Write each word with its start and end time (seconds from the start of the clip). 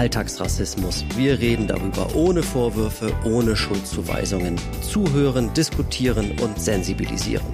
Alltagsrassismus. 0.00 1.04
Wir 1.14 1.38
reden 1.40 1.66
darüber 1.66 2.14
ohne 2.14 2.42
Vorwürfe, 2.42 3.12
ohne 3.22 3.54
Schuldzuweisungen. 3.54 4.56
Zuhören, 4.80 5.52
diskutieren 5.52 6.38
und 6.40 6.58
sensibilisieren. 6.58 7.44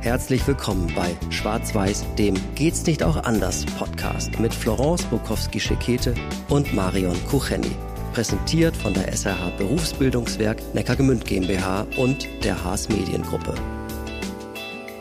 Herzlich 0.00 0.44
willkommen 0.48 0.92
bei 0.96 1.14
Schwarz-Weiß, 1.30 2.04
dem 2.18 2.34
Geht's 2.56 2.84
nicht 2.86 3.04
auch 3.04 3.22
anders 3.22 3.64
Podcast 3.78 4.40
mit 4.40 4.52
Florence 4.52 5.04
Bukowski-Schekete 5.04 6.16
und 6.48 6.74
Marion 6.74 7.16
Kucheni. 7.30 7.70
Präsentiert 8.12 8.76
von 8.76 8.94
der 8.94 9.12
SRH 9.12 9.50
Berufsbildungswerk 9.56 10.74
Neckargemünd 10.74 11.24
GmbH 11.24 11.86
und 11.96 12.26
der 12.42 12.64
Haas 12.64 12.88
Mediengruppe. 12.88 13.54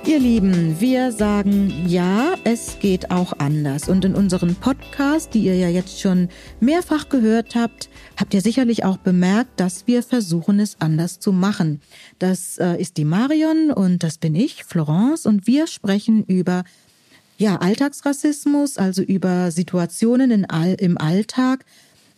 Ihr 0.03 0.17
Lieben, 0.17 0.81
wir 0.81 1.11
sagen 1.11 1.85
ja, 1.87 2.33
es 2.43 2.79
geht 2.79 3.11
auch 3.11 3.33
anders. 3.37 3.87
Und 3.87 4.03
in 4.03 4.15
unserem 4.15 4.55
Podcast, 4.55 5.35
die 5.35 5.41
ihr 5.41 5.55
ja 5.55 5.69
jetzt 5.69 6.01
schon 6.01 6.29
mehrfach 6.59 7.07
gehört 7.07 7.53
habt, 7.53 7.87
habt 8.17 8.33
ihr 8.33 8.41
sicherlich 8.41 8.83
auch 8.83 8.97
bemerkt, 8.97 9.59
dass 9.59 9.85
wir 9.85 10.01
versuchen, 10.01 10.59
es 10.59 10.77
anders 10.79 11.19
zu 11.19 11.31
machen. 11.31 11.81
Das 12.17 12.57
äh, 12.57 12.81
ist 12.81 12.97
die 12.97 13.05
Marion 13.05 13.69
und 13.71 14.01
das 14.01 14.17
bin 14.17 14.33
ich, 14.33 14.63
Florence, 14.63 15.27
und 15.27 15.45
wir 15.45 15.67
sprechen 15.67 16.23
über 16.25 16.63
ja, 17.37 17.57
Alltagsrassismus, 17.57 18.77
also 18.77 19.03
über 19.03 19.51
Situationen 19.51 20.31
in 20.31 20.47
im 20.79 20.97
Alltag, 20.97 21.63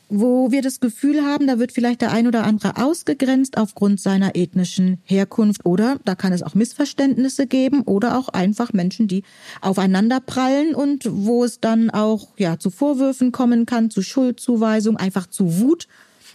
wo 0.10 0.52
wir 0.52 0.62
das 0.62 0.80
Gefühl 0.80 1.24
haben, 1.24 1.48
da 1.48 1.60
wird 1.60 1.72
vielleicht 1.72 2.02
der 2.02 2.12
ein 2.12 2.28
oder 2.28 2.44
andere 2.44 2.78
ausgegrenzt 2.78 3.58
aufgrund 3.58 4.00
seiner 4.00 4.36
ethnischen 4.36 5.00
Herkunft 5.06 5.66
oder 5.66 6.00
da 6.06 6.16
kann 6.16 6.34
es 6.34 6.44
auch 6.44 6.56
Missverständnisse 6.56 7.48
geben 7.48 7.82
oder 7.82 8.18
auch 8.18 8.30
einfach 8.30 8.74
Menschen, 8.74 9.08
die 9.08 9.24
aufeinander 9.62 10.20
prallen 10.20 10.76
und 10.76 11.06
wo 11.10 11.44
es 11.44 11.60
dann 11.60 11.90
auch 11.90 12.28
ja 12.38 12.60
zu 12.60 12.70
Vorwürfen 12.70 13.32
kommen 13.32 13.66
kann, 13.66 13.90
zu 13.90 14.02
Schuldzuweisung, 14.02 14.98
einfach 14.98 15.28
zu 15.28 15.60
Wut 15.60 15.88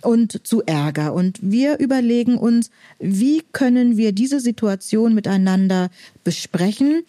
und 0.03 0.47
zu 0.47 0.62
Ärger. 0.64 1.12
Und 1.12 1.38
wir 1.42 1.78
überlegen 1.78 2.38
uns, 2.38 2.70
wie 2.98 3.42
können 3.53 3.97
wir 3.97 4.12
diese 4.12 4.41
Situation 4.41 5.14
miteinander 5.14 5.91
besprechen, 6.25 7.03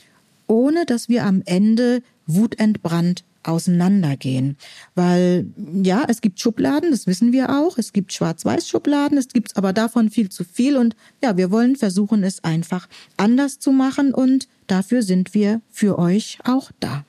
ohne 0.48 0.86
dass 0.86 1.10
wir 1.10 1.26
am 1.26 1.42
Ende 1.46 2.02
wutentbrannt 2.26 3.24
auseinandergehen. 3.50 4.58
Weil 4.96 5.48
ja, 5.84 6.06
es 6.08 6.22
gibt 6.22 6.40
Schubladen, 6.40 6.92
das 6.92 7.08
wissen 7.08 7.32
wir 7.32 7.50
auch. 7.50 7.78
Es 7.78 7.94
gibt 7.94 8.14
Schwarz-Weiß-Schubladen, 8.14 9.18
es 9.18 9.28
gibt 9.30 9.58
aber 9.58 9.74
davon 9.74 10.10
viel 10.10 10.30
zu 10.30 10.44
viel. 10.44 10.78
Und 10.78 10.96
ja, 11.24 11.38
wir 11.38 11.52
wollen 11.52 11.76
versuchen, 11.76 12.24
es 12.24 12.44
einfach 12.44 12.88
anders 13.18 13.60
zu 13.60 13.72
machen. 13.72 14.14
Und 14.14 14.48
dafür 14.68 15.04
sind 15.04 15.34
wir 15.34 15.62
für 15.70 16.00
euch 16.00 16.40
auch 16.44 16.72
da. 16.80 17.06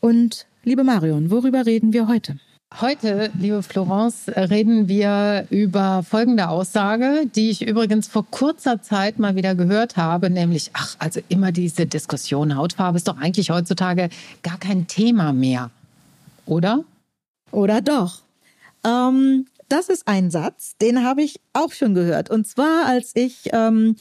Und 0.00 0.46
liebe 0.64 0.84
Marion, 0.84 1.30
worüber 1.30 1.66
reden 1.66 1.92
wir 1.92 2.08
heute? 2.08 2.38
Heute, 2.74 3.30
liebe 3.38 3.62
Florence, 3.62 4.28
reden 4.28 4.88
wir 4.88 5.46
über 5.50 6.02
folgende 6.02 6.48
Aussage, 6.48 7.22
die 7.34 7.48
ich 7.48 7.66
übrigens 7.66 8.08
vor 8.08 8.26
kurzer 8.28 8.82
Zeit 8.82 9.18
mal 9.18 9.36
wieder 9.36 9.54
gehört 9.54 9.96
habe, 9.96 10.28
nämlich, 10.30 10.70
ach, 10.74 10.96
also 10.98 11.20
immer 11.28 11.52
diese 11.52 11.86
Diskussion, 11.86 12.56
Hautfarbe 12.56 12.96
ist 12.98 13.08
doch 13.08 13.18
eigentlich 13.18 13.50
heutzutage 13.50 14.10
gar 14.42 14.58
kein 14.58 14.88
Thema 14.88 15.32
mehr, 15.32 15.70
oder? 16.44 16.84
Oder 17.50 17.80
doch? 17.80 18.20
Ähm, 18.84 19.46
das 19.68 19.88
ist 19.88 20.06
ein 20.06 20.30
Satz, 20.30 20.76
den 20.76 21.04
habe 21.04 21.22
ich 21.22 21.40
auch 21.52 21.72
schon 21.72 21.94
gehört. 21.94 22.30
Und 22.30 22.46
zwar, 22.46 22.86
als 22.86 23.12
ich 23.14 23.48
ähm, 23.52 23.96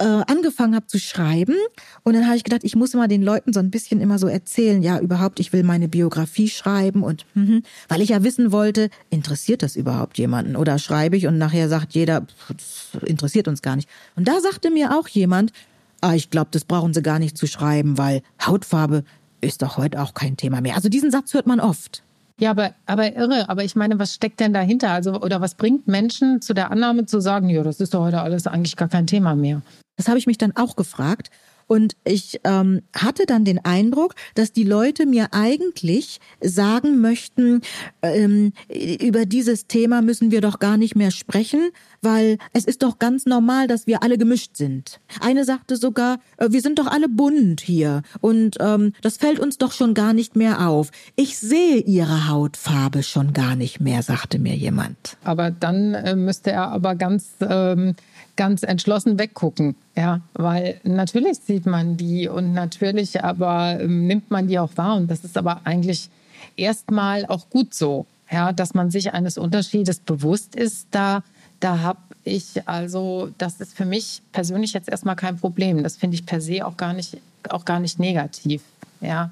äh, 0.00 0.24
angefangen 0.26 0.74
habe 0.74 0.86
zu 0.86 0.98
schreiben. 0.98 1.54
Und 2.02 2.14
dann 2.14 2.26
habe 2.26 2.36
ich 2.36 2.44
gedacht, 2.44 2.64
ich 2.64 2.74
muss 2.74 2.94
mal 2.94 3.06
den 3.06 3.22
Leuten 3.22 3.52
so 3.52 3.60
ein 3.60 3.70
bisschen 3.70 4.00
immer 4.00 4.18
so 4.18 4.26
erzählen, 4.26 4.82
ja, 4.82 4.98
überhaupt, 4.98 5.38
ich 5.40 5.52
will 5.52 5.62
meine 5.62 5.88
Biografie 5.88 6.48
schreiben 6.48 7.02
und 7.02 7.26
mhm, 7.34 7.62
weil 7.88 8.00
ich 8.00 8.08
ja 8.08 8.24
wissen 8.24 8.50
wollte, 8.50 8.88
interessiert 9.10 9.62
das 9.62 9.76
überhaupt 9.76 10.18
jemanden? 10.18 10.56
Oder 10.56 10.78
schreibe 10.78 11.16
ich 11.16 11.26
und 11.26 11.38
nachher 11.38 11.68
sagt 11.68 11.92
jeder, 11.92 12.26
das 12.48 12.88
interessiert 13.04 13.46
uns 13.46 13.62
gar 13.62 13.76
nicht. 13.76 13.88
Und 14.16 14.26
da 14.26 14.40
sagte 14.40 14.70
mir 14.70 14.98
auch 14.98 15.06
jemand, 15.08 15.52
ah, 16.00 16.14
ich 16.14 16.30
glaube, 16.30 16.48
das 16.50 16.64
brauchen 16.64 16.94
sie 16.94 17.02
gar 17.02 17.18
nicht 17.18 17.36
zu 17.36 17.46
schreiben, 17.46 17.98
weil 17.98 18.22
Hautfarbe 18.44 19.04
ist 19.42 19.62
doch 19.62 19.76
heute 19.76 20.00
auch 20.00 20.14
kein 20.14 20.36
Thema 20.36 20.60
mehr. 20.60 20.76
Also 20.76 20.88
diesen 20.88 21.10
Satz 21.10 21.34
hört 21.34 21.46
man 21.46 21.60
oft. 21.60 22.02
Ja, 22.38 22.52
aber, 22.52 22.72
aber 22.86 23.14
irre. 23.14 23.50
Aber 23.50 23.64
ich 23.64 23.76
meine, 23.76 23.98
was 23.98 24.14
steckt 24.14 24.40
denn 24.40 24.54
dahinter? 24.54 24.90
Also, 24.90 25.20
oder 25.20 25.42
was 25.42 25.54
bringt 25.54 25.86
Menschen 25.86 26.40
zu 26.40 26.54
der 26.54 26.70
Annahme 26.70 27.04
zu 27.04 27.20
sagen, 27.20 27.50
ja, 27.50 27.62
das 27.62 27.80
ist 27.80 27.92
doch 27.92 28.04
heute 28.04 28.22
alles 28.22 28.46
eigentlich 28.46 28.76
gar 28.76 28.88
kein 28.88 29.06
Thema 29.06 29.34
mehr? 29.34 29.60
Das 30.00 30.08
habe 30.08 30.18
ich 30.18 30.26
mich 30.26 30.38
dann 30.38 30.56
auch 30.56 30.76
gefragt. 30.76 31.28
Und 31.66 31.94
ich 32.02 32.40
ähm, 32.42 32.80
hatte 32.96 33.26
dann 33.26 33.44
den 33.44 33.64
Eindruck, 33.64 34.14
dass 34.34 34.50
die 34.50 34.64
Leute 34.64 35.04
mir 35.06 35.28
eigentlich 35.32 36.18
sagen 36.40 37.00
möchten, 37.02 37.60
ähm, 38.02 38.54
über 39.00 39.26
dieses 39.26 39.68
Thema 39.68 40.00
müssen 40.02 40.30
wir 40.30 40.40
doch 40.40 40.58
gar 40.58 40.78
nicht 40.78 40.96
mehr 40.96 41.12
sprechen, 41.12 41.70
weil 42.02 42.38
es 42.54 42.64
ist 42.64 42.82
doch 42.82 42.98
ganz 42.98 43.24
normal, 43.24 43.68
dass 43.68 43.86
wir 43.86 44.02
alle 44.02 44.18
gemischt 44.18 44.56
sind. 44.56 45.00
Eine 45.20 45.44
sagte 45.44 45.76
sogar, 45.76 46.18
äh, 46.38 46.48
wir 46.50 46.60
sind 46.60 46.80
doch 46.80 46.88
alle 46.88 47.08
bunt 47.08 47.60
hier 47.60 48.02
und 48.20 48.56
ähm, 48.58 48.92
das 49.02 49.18
fällt 49.18 49.38
uns 49.38 49.56
doch 49.58 49.72
schon 49.72 49.94
gar 49.94 50.12
nicht 50.12 50.34
mehr 50.34 50.66
auf. 50.66 50.90
Ich 51.14 51.38
sehe 51.38 51.76
ihre 51.76 52.26
Hautfarbe 52.26 53.04
schon 53.04 53.32
gar 53.32 53.54
nicht 53.54 53.80
mehr, 53.80 54.02
sagte 54.02 54.40
mir 54.40 54.56
jemand. 54.56 55.18
Aber 55.22 55.52
dann 55.52 55.94
äh, 55.94 56.16
müsste 56.16 56.50
er 56.50 56.72
aber 56.72 56.96
ganz 56.96 57.34
ähm, 57.40 57.94
ganz 58.36 58.62
entschlossen 58.62 59.18
weggucken. 59.18 59.76
Ja, 59.96 60.20
weil 60.34 60.80
natürlich 60.84 61.38
sieht 61.38 61.66
man 61.66 61.96
die 61.96 62.28
und 62.28 62.52
natürlich 62.52 63.22
aber 63.22 63.78
ähm, 63.80 64.06
nimmt 64.06 64.30
man 64.30 64.48
die 64.48 64.58
auch 64.58 64.70
wahr. 64.76 64.96
Und 64.96 65.10
das 65.10 65.24
ist 65.24 65.36
aber 65.36 65.60
eigentlich 65.64 66.10
erstmal 66.56 67.26
auch 67.26 67.50
gut 67.50 67.74
so, 67.74 68.06
ja, 68.30 68.52
dass 68.52 68.74
man 68.74 68.90
sich 68.90 69.12
eines 69.12 69.38
Unterschiedes 69.38 70.00
bewusst 70.00 70.54
ist. 70.54 70.86
Da, 70.90 71.22
da 71.60 71.80
habe 71.80 72.00
ich 72.24 72.68
also, 72.68 73.30
das 73.38 73.60
ist 73.60 73.76
für 73.76 73.84
mich 73.84 74.22
persönlich 74.32 74.72
jetzt 74.72 74.88
erstmal 74.88 75.16
kein 75.16 75.38
Problem. 75.38 75.82
Das 75.82 75.96
finde 75.96 76.14
ich 76.16 76.26
per 76.26 76.40
se 76.40 76.66
auch 76.66 76.76
gar 76.76 76.92
nicht, 76.92 77.18
auch 77.48 77.64
gar 77.64 77.80
nicht 77.80 77.98
negativ. 77.98 78.62
Ja, 79.00 79.30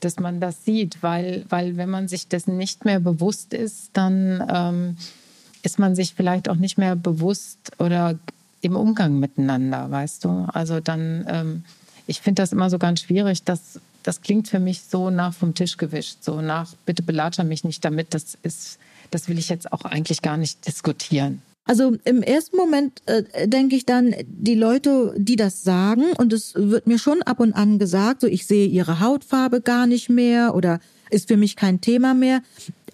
dass 0.00 0.18
man 0.18 0.40
das 0.40 0.64
sieht, 0.64 1.02
weil, 1.02 1.44
weil 1.48 1.76
wenn 1.76 1.90
man 1.90 2.08
sich 2.08 2.28
dessen 2.28 2.56
nicht 2.56 2.84
mehr 2.84 3.00
bewusst 3.00 3.54
ist, 3.54 3.90
dann 3.94 4.44
ähm, 4.52 4.96
ist 5.64 5.78
man 5.78 5.96
sich 5.96 6.14
vielleicht 6.14 6.48
auch 6.48 6.56
nicht 6.56 6.78
mehr 6.78 6.94
bewusst 6.94 7.72
oder 7.78 8.18
im 8.60 8.76
Umgang 8.76 9.18
miteinander, 9.18 9.90
weißt 9.90 10.24
du? 10.24 10.46
Also 10.52 10.80
dann, 10.80 11.26
ähm, 11.28 11.64
ich 12.06 12.20
finde 12.20 12.42
das 12.42 12.52
immer 12.52 12.70
so 12.70 12.78
ganz 12.78 13.00
schwierig, 13.00 13.42
dass 13.44 13.80
das 14.02 14.20
klingt 14.20 14.48
für 14.48 14.58
mich 14.58 14.82
so 14.82 15.08
nach 15.08 15.32
vom 15.32 15.54
Tisch 15.54 15.78
gewischt, 15.78 16.18
so 16.20 16.42
nach, 16.42 16.74
bitte 16.84 17.02
belatscher 17.02 17.44
mich 17.44 17.64
nicht 17.64 17.84
damit, 17.84 18.12
das 18.12 18.36
ist, 18.42 18.78
das 19.10 19.28
will 19.28 19.38
ich 19.38 19.48
jetzt 19.48 19.72
auch 19.72 19.84
eigentlich 19.86 20.20
gar 20.20 20.36
nicht 20.36 20.66
diskutieren. 20.66 21.40
Also 21.66 21.96
im 22.04 22.22
ersten 22.22 22.58
Moment 22.58 23.00
äh, 23.06 23.48
denke 23.48 23.74
ich 23.74 23.86
dann, 23.86 24.14
die 24.26 24.54
Leute, 24.54 25.14
die 25.16 25.36
das 25.36 25.62
sagen, 25.62 26.04
und 26.18 26.34
es 26.34 26.54
wird 26.54 26.86
mir 26.86 26.98
schon 26.98 27.22
ab 27.22 27.40
und 27.40 27.54
an 27.54 27.78
gesagt, 27.78 28.20
so 28.20 28.26
ich 28.26 28.46
sehe 28.46 28.66
ihre 28.66 29.00
Hautfarbe 29.00 29.62
gar 29.62 29.86
nicht 29.86 30.10
mehr 30.10 30.54
oder 30.54 30.78
ist 31.08 31.28
für 31.28 31.38
mich 31.38 31.56
kein 31.56 31.80
Thema 31.80 32.12
mehr 32.12 32.42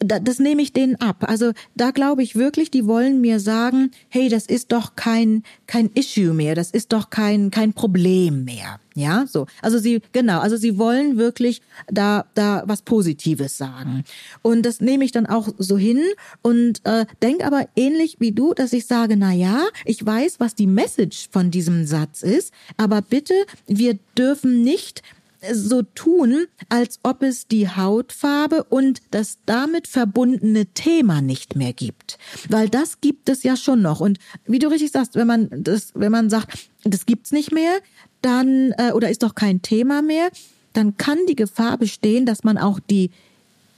das 0.01 0.39
nehme 0.39 0.63
ich 0.63 0.73
denen 0.73 0.97
ab. 0.97 1.25
Also 1.29 1.53
da 1.77 1.91
glaube 1.91 2.23
ich 2.23 2.35
wirklich, 2.35 2.71
die 2.71 2.87
wollen 2.87 3.21
mir 3.21 3.39
sagen, 3.39 3.91
hey, 4.09 4.29
das 4.29 4.47
ist 4.47 4.73
doch 4.73 4.97
kein 4.97 5.43
kein 5.67 5.91
Issue 5.95 6.33
mehr, 6.33 6.55
das 6.55 6.71
ist 6.71 6.93
doch 6.93 7.11
kein 7.11 7.51
kein 7.51 7.75
Problem 7.75 8.45
mehr. 8.45 8.81
Ja, 8.95 9.27
so. 9.27 9.47
Also 9.63 9.79
sie 9.79 10.01
genau, 10.13 10.41
also 10.41 10.57
sie 10.57 10.79
wollen 10.79 11.17
wirklich 11.17 11.61
da 11.91 12.25
da 12.35 12.63
was 12.67 12.83
Positives 12.83 13.59
sagen. 13.59 14.05
Und 14.43 14.65
das 14.65 14.81
nehme 14.81 15.05
ich 15.05 15.13
dann 15.13 15.27
auch 15.27 15.49
so 15.59 15.77
hin 15.77 16.03
und 16.43 16.81
äh, 16.85 17.05
denk 17.23 17.45
aber 17.45 17.69
ähnlich 17.77 18.17
wie 18.21 18.33
du, 18.33 18.55
dass 18.55 18.73
ich 18.73 18.87
sage, 18.87 19.17
na 19.17 19.33
ja, 19.33 19.67
ich 19.85 20.05
weiß, 20.05 20.41
was 20.41 20.55
die 20.55 20.67
Message 20.67 21.29
von 21.31 21.51
diesem 21.51 21.87
Satz 21.87 22.23
ist, 22.23 22.53
aber 22.79 23.03
bitte, 23.03 23.35
wir 23.67 23.99
dürfen 24.17 24.63
nicht 24.63 25.03
so 25.53 25.83
tun, 25.83 26.47
als 26.69 27.01
ob 27.03 27.23
es 27.23 27.47
die 27.47 27.69
Hautfarbe 27.69 28.65
und 28.65 29.01
das 29.11 29.39
damit 29.47 29.89
verbundene 29.89 30.67
Thema 30.67 31.23
nicht 31.23 31.57
mehr 31.57 31.73
gibt. 31.73 32.19
Weil 32.49 32.69
das 32.69 33.01
gibt 33.01 33.29
es 33.29 33.43
ja 33.43 33.57
schon 33.57 33.83
noch. 33.83 34.01
Und 34.01 34.19
wie 34.47 34.59
du 34.59 34.69
richtig 34.69 34.93
sagst, 34.93 35.15
wenn 35.15 35.27
man 35.27 35.49
das, 35.51 35.93
wenn 35.95 36.13
man 36.13 36.31
sagt, 36.31 36.69
das 36.85 37.07
gibt's 37.07 37.33
nicht 37.33 37.53
mehr, 37.53 37.79
dann, 38.23 38.73
äh, 38.77 38.93
oder 38.93 39.11
ist 39.11 39.23
doch 39.23 39.35
kein 39.35 39.63
Thema 39.63 40.03
mehr, 40.03 40.31
dann 40.73 40.97
kann 40.97 41.19
die 41.29 41.37
Gefahr 41.37 41.79
bestehen, 41.79 42.27
dass 42.27 42.45
man 42.45 42.59
auch 42.59 42.81
die 42.81 43.11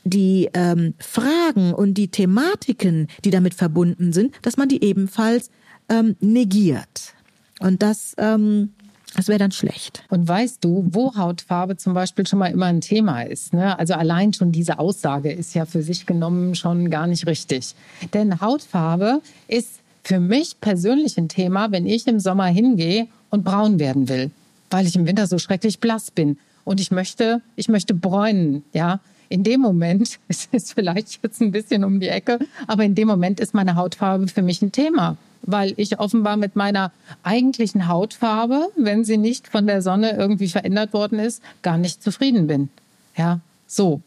die 0.04 0.50
ähm, 0.52 0.94
Fragen 0.98 1.72
und 1.72 1.94
die 1.94 2.08
Thematiken, 2.08 3.06
die 3.24 3.30
damit 3.30 3.54
verbunden 3.54 4.12
sind, 4.12 4.34
dass 4.42 4.56
man 4.56 4.68
die 4.68 4.82
ebenfalls 4.82 5.48
ähm, 5.88 6.16
negiert. 6.18 7.14
Und 7.60 7.82
das 7.82 8.14
ähm, 8.18 8.72
das 9.14 9.28
wäre 9.28 9.38
dann 9.38 9.52
schlecht. 9.52 10.02
Und 10.08 10.26
weißt 10.26 10.64
du, 10.64 10.86
wo 10.90 11.14
Hautfarbe 11.16 11.76
zum 11.76 11.94
Beispiel 11.94 12.26
schon 12.26 12.38
mal 12.38 12.50
immer 12.50 12.66
ein 12.66 12.80
Thema 12.80 13.22
ist? 13.22 13.52
Ne? 13.52 13.78
Also 13.78 13.94
allein 13.94 14.32
schon 14.32 14.52
diese 14.52 14.78
Aussage 14.78 15.30
ist 15.30 15.54
ja 15.54 15.66
für 15.66 15.82
sich 15.82 16.06
genommen 16.06 16.54
schon 16.54 16.90
gar 16.90 17.06
nicht 17.06 17.26
richtig. 17.26 17.74
Denn 18.14 18.40
Hautfarbe 18.40 19.20
ist 19.48 19.80
für 20.02 20.18
mich 20.18 20.60
persönlich 20.60 21.18
ein 21.18 21.28
Thema, 21.28 21.70
wenn 21.72 21.86
ich 21.86 22.06
im 22.06 22.20
Sommer 22.20 22.46
hingehe 22.46 23.06
und 23.30 23.44
braun 23.44 23.78
werden 23.78 24.08
will, 24.08 24.30
weil 24.70 24.86
ich 24.86 24.96
im 24.96 25.06
Winter 25.06 25.26
so 25.26 25.38
schrecklich 25.38 25.78
blass 25.78 26.10
bin 26.10 26.38
und 26.64 26.80
ich 26.80 26.90
möchte, 26.90 27.40
ich 27.56 27.68
möchte 27.68 27.94
bräunen, 27.94 28.64
ja. 28.72 29.00
in 29.28 29.44
dem 29.44 29.60
Moment, 29.60 30.18
es 30.28 30.48
ist 30.52 30.74
vielleicht 30.74 31.20
jetzt 31.22 31.40
ein 31.40 31.52
bisschen 31.52 31.84
um 31.84 32.00
die 32.00 32.08
Ecke, 32.08 32.38
aber 32.66 32.84
in 32.84 32.94
dem 32.94 33.08
Moment 33.08 33.40
ist 33.40 33.54
meine 33.54 33.76
Hautfarbe 33.76 34.26
für 34.28 34.42
mich 34.42 34.62
ein 34.62 34.72
Thema 34.72 35.16
weil 35.42 35.74
ich 35.76 35.98
offenbar 35.98 36.36
mit 36.36 36.56
meiner 36.56 36.92
eigentlichen 37.22 37.88
Hautfarbe, 37.88 38.68
wenn 38.76 39.04
sie 39.04 39.18
nicht 39.18 39.48
von 39.48 39.66
der 39.66 39.82
Sonne 39.82 40.12
irgendwie 40.12 40.48
verändert 40.48 40.92
worden 40.92 41.18
ist, 41.18 41.42
gar 41.62 41.78
nicht 41.78 42.02
zufrieden 42.02 42.46
bin. 42.46 42.68
Ja, 43.16 43.40
so 43.66 44.00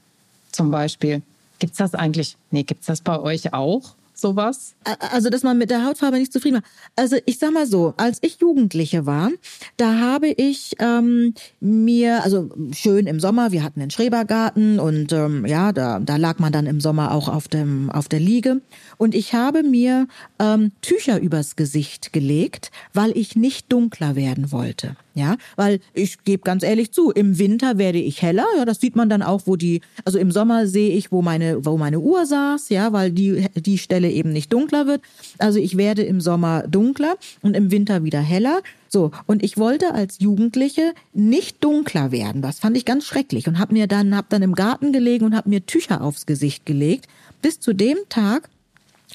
zum 0.51 0.71
Beispiel. 0.71 1.21
Gibt's 1.59 1.77
das 1.77 1.95
eigentlich? 1.95 2.37
Nee, 2.51 2.63
gibt's 2.63 2.87
das 2.87 3.01
bei 3.01 3.19
euch 3.19 3.53
auch? 3.53 3.95
Sowas? 4.17 4.75
Also, 5.11 5.29
dass 5.29 5.43
man 5.43 5.57
mit 5.57 5.69
der 5.69 5.85
Hautfarbe 5.85 6.17
nicht 6.17 6.33
zufrieden 6.33 6.55
war. 6.55 6.63
Also, 6.95 7.17
ich 7.25 7.39
sag 7.39 7.51
mal 7.51 7.67
so, 7.67 7.93
als 7.97 8.19
ich 8.21 8.39
Jugendliche 8.39 9.05
war, 9.05 9.29
da 9.77 9.99
habe 9.99 10.27
ich 10.27 10.75
ähm, 10.79 11.33
mir, 11.59 12.23
also 12.23 12.49
schön 12.71 13.07
im 13.07 13.19
Sommer, 13.19 13.51
wir 13.51 13.63
hatten 13.63 13.79
den 13.79 13.91
Schrebergarten 13.91 14.79
und 14.79 15.11
ähm, 15.11 15.45
ja, 15.45 15.71
da, 15.71 15.99
da 15.99 16.15
lag 16.17 16.39
man 16.39 16.51
dann 16.51 16.65
im 16.65 16.79
Sommer 16.79 17.11
auch 17.11 17.27
auf, 17.27 17.47
dem, 17.47 17.89
auf 17.89 18.07
der 18.07 18.19
Liege. 18.19 18.61
Und 18.97 19.15
ich 19.15 19.33
habe 19.33 19.63
mir 19.63 20.07
ähm, 20.39 20.71
Tücher 20.81 21.19
übers 21.19 21.55
Gesicht 21.55 22.13
gelegt, 22.13 22.71
weil 22.93 23.15
ich 23.17 23.35
nicht 23.35 23.71
dunkler 23.71 24.15
werden 24.15 24.51
wollte. 24.51 24.95
Ja, 25.15 25.37
weil 25.55 25.79
ich 25.93 26.25
gebe 26.25 26.43
ganz 26.43 26.61
ehrlich 26.61 26.91
zu, 26.91 27.09
im 27.09 27.39
Winter 27.39 27.77
werde 27.77 27.99
ich 27.99 28.21
heller. 28.21 28.45
Ja, 28.57 28.65
das 28.65 28.81
sieht 28.81 28.97
man 28.97 29.07
dann 29.07 29.21
auch, 29.21 29.43
wo 29.45 29.55
die, 29.55 29.79
also 30.03 30.19
im 30.19 30.29
Sommer 30.29 30.67
sehe 30.67 30.93
ich, 30.93 31.09
wo 31.09 31.21
meine, 31.21 31.65
wo 31.65 31.77
meine 31.77 32.01
Uhr 32.01 32.25
saß, 32.25 32.67
ja, 32.67 32.91
weil 32.91 33.11
die, 33.11 33.47
die 33.55 33.77
Stelle 33.77 34.04
eben 34.11 34.31
nicht 34.31 34.51
dunkler 34.51 34.87
wird. 34.87 35.01
Also 35.37 35.59
ich 35.59 35.77
werde 35.77 36.03
im 36.03 36.21
Sommer 36.21 36.63
dunkler 36.67 37.15
und 37.41 37.55
im 37.55 37.71
Winter 37.71 38.03
wieder 38.03 38.21
heller. 38.21 38.61
So, 38.89 39.11
und 39.25 39.43
ich 39.43 39.57
wollte 39.57 39.93
als 39.93 40.19
Jugendliche 40.19 40.93
nicht 41.13 41.63
dunkler 41.63 42.11
werden. 42.11 42.41
Das 42.41 42.59
fand 42.59 42.77
ich 42.77 42.85
ganz 42.85 43.05
schrecklich 43.05 43.47
und 43.47 43.59
habe 43.59 43.73
mir 43.73 43.87
dann, 43.87 44.15
hab 44.15 44.29
dann 44.29 44.41
im 44.41 44.55
Garten 44.55 44.93
gelegen 44.93 45.25
und 45.25 45.35
habe 45.35 45.49
mir 45.49 45.65
Tücher 45.65 46.01
aufs 46.01 46.25
Gesicht 46.25 46.65
gelegt. 46.65 47.07
Bis 47.41 47.59
zu 47.59 47.73
dem 47.73 47.97
Tag, 48.09 48.49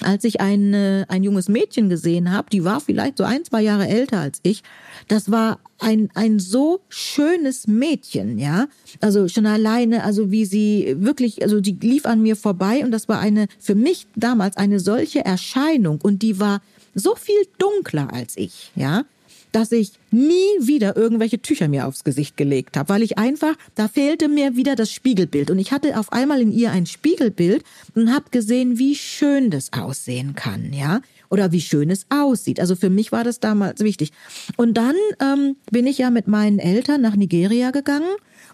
als 0.03 0.23
ich 0.23 0.41
ein, 0.41 0.73
ein 0.73 1.23
junges 1.23 1.49
Mädchen 1.49 1.89
gesehen 1.89 2.31
habe, 2.31 2.49
die 2.49 2.63
war 2.63 2.79
vielleicht 2.81 3.17
so 3.17 3.23
ein, 3.23 3.43
zwei 3.45 3.61
Jahre 3.61 3.87
älter 3.87 4.19
als 4.19 4.39
ich. 4.43 4.63
Das 5.07 5.31
war 5.31 5.59
ein, 5.79 6.09
ein 6.13 6.39
so 6.39 6.81
schönes 6.89 7.67
Mädchen, 7.67 8.37
ja. 8.37 8.67
Also 8.99 9.27
schon 9.27 9.45
alleine, 9.45 10.03
also 10.03 10.31
wie 10.31 10.45
sie 10.45 10.95
wirklich, 10.99 11.41
also 11.43 11.59
die 11.59 11.77
lief 11.81 12.05
an 12.05 12.21
mir 12.21 12.35
vorbei 12.35 12.83
und 12.83 12.91
das 12.91 13.09
war 13.09 13.19
eine, 13.19 13.47
für 13.59 13.75
mich 13.75 14.07
damals 14.15 14.57
eine 14.57 14.79
solche 14.79 15.25
Erscheinung 15.25 15.99
und 16.01 16.21
die 16.21 16.39
war 16.39 16.61
so 16.93 17.15
viel 17.15 17.47
dunkler 17.57 18.13
als 18.13 18.37
ich, 18.37 18.71
ja 18.75 19.05
dass 19.51 19.71
ich 19.71 19.93
nie 20.11 20.31
wieder 20.59 20.95
irgendwelche 20.95 21.41
Tücher 21.41 21.67
mir 21.67 21.87
aufs 21.87 22.03
Gesicht 22.03 22.37
gelegt 22.37 22.77
habe, 22.77 22.89
weil 22.89 23.01
ich 23.01 23.17
einfach, 23.17 23.55
da 23.75 23.87
fehlte 23.87 24.27
mir 24.27 24.55
wieder 24.55 24.75
das 24.75 24.91
Spiegelbild. 24.91 25.51
Und 25.51 25.59
ich 25.59 25.71
hatte 25.71 25.99
auf 25.99 26.11
einmal 26.11 26.41
in 26.41 26.51
ihr 26.51 26.71
ein 26.71 26.85
Spiegelbild 26.85 27.63
und 27.95 28.13
habe 28.13 28.25
gesehen, 28.31 28.77
wie 28.77 28.95
schön 28.95 29.49
das 29.49 29.73
aussehen 29.73 30.35
kann, 30.35 30.73
ja, 30.73 31.01
oder 31.29 31.51
wie 31.51 31.61
schön 31.61 31.89
es 31.89 32.05
aussieht. 32.09 32.59
Also 32.59 32.75
für 32.75 32.89
mich 32.89 33.11
war 33.11 33.23
das 33.23 33.39
damals 33.39 33.81
wichtig. 33.81 34.11
Und 34.57 34.75
dann 34.75 34.95
ähm, 35.21 35.55
bin 35.71 35.87
ich 35.87 35.97
ja 35.97 36.09
mit 36.09 36.27
meinen 36.27 36.59
Eltern 36.59 37.01
nach 37.01 37.15
Nigeria 37.15 37.71
gegangen 37.71 38.11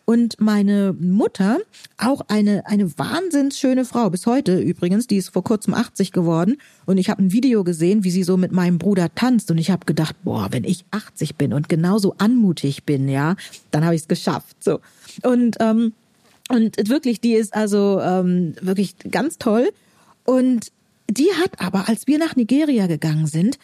und 0.09 0.39
meine 0.39 0.95
Mutter, 0.97 1.59
auch 1.97 2.21
eine, 2.29 2.65
eine 2.65 2.97
wahnsinns 2.97 3.59
schöne 3.59 3.83
Frau, 3.83 4.09
bis 4.09 4.25
heute 4.25 4.57
übrigens, 4.57 5.05
die 5.05 5.17
ist 5.17 5.27
vor 5.27 5.43
kurzem 5.43 5.73
80 5.73 6.13
geworden. 6.13 6.55
Und 6.85 6.97
ich 6.97 7.09
habe 7.09 7.21
ein 7.21 7.33
Video 7.33 7.65
gesehen, 7.65 8.05
wie 8.05 8.11
sie 8.11 8.23
so 8.23 8.37
mit 8.37 8.53
meinem 8.53 8.77
Bruder 8.77 9.13
tanzt. 9.13 9.51
Und 9.51 9.57
ich 9.57 9.69
habe 9.69 9.85
gedacht, 9.85 10.15
boah, 10.23 10.47
wenn 10.51 10.63
ich 10.63 10.85
80 10.91 11.35
bin 11.35 11.51
und 11.51 11.67
genauso 11.67 12.15
anmutig 12.19 12.85
bin, 12.85 13.09
ja, 13.09 13.35
dann 13.71 13.83
habe 13.83 13.95
ich 13.95 14.03
es 14.03 14.07
geschafft. 14.07 14.63
So. 14.63 14.79
Und, 15.23 15.57
ähm, 15.59 15.91
und 16.47 16.87
wirklich, 16.87 17.19
die 17.19 17.33
ist 17.33 17.53
also 17.53 17.99
ähm, 17.99 18.55
wirklich 18.61 18.95
ganz 19.11 19.37
toll. 19.37 19.67
Und 20.23 20.71
die 21.09 21.29
hat 21.41 21.61
aber, 21.61 21.87
als 21.87 22.05
wir 22.07 22.17
nach 22.17 22.35
Nigeria 22.35 22.87
gegangen 22.87 23.27
sind, 23.27 23.57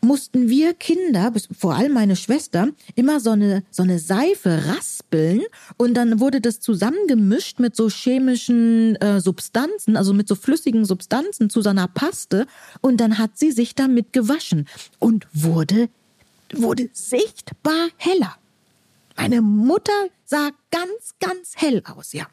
mussten 0.00 0.48
wir 0.48 0.74
Kinder, 0.74 1.32
vor 1.56 1.74
allem 1.74 1.92
meine 1.92 2.16
Schwester, 2.16 2.68
immer 2.96 3.20
so 3.20 3.30
eine, 3.30 3.62
so 3.70 3.84
eine 3.84 3.98
Seife 3.98 4.66
raspeln 4.66 5.42
und 5.76 5.94
dann 5.94 6.18
wurde 6.18 6.40
das 6.40 6.60
zusammengemischt 6.60 7.60
mit 7.60 7.76
so 7.76 7.88
chemischen 7.88 8.96
äh, 8.96 9.20
Substanzen, 9.20 9.96
also 9.96 10.12
mit 10.12 10.26
so 10.26 10.34
flüssigen 10.34 10.84
Substanzen 10.84 11.50
zu 11.50 11.62
so 11.62 11.70
einer 11.70 11.86
Paste 11.86 12.46
und 12.80 12.98
dann 13.00 13.18
hat 13.18 13.38
sie 13.38 13.52
sich 13.52 13.74
damit 13.76 14.12
gewaschen 14.12 14.66
und 14.98 15.28
wurde, 15.32 15.88
wurde 16.52 16.90
sichtbar 16.92 17.88
heller. 17.96 18.36
Meine 19.16 19.40
Mutter 19.40 19.92
sah 20.24 20.50
ganz, 20.70 21.14
ganz 21.20 21.52
hell 21.56 21.82
aus, 21.86 22.12
ja 22.12 22.26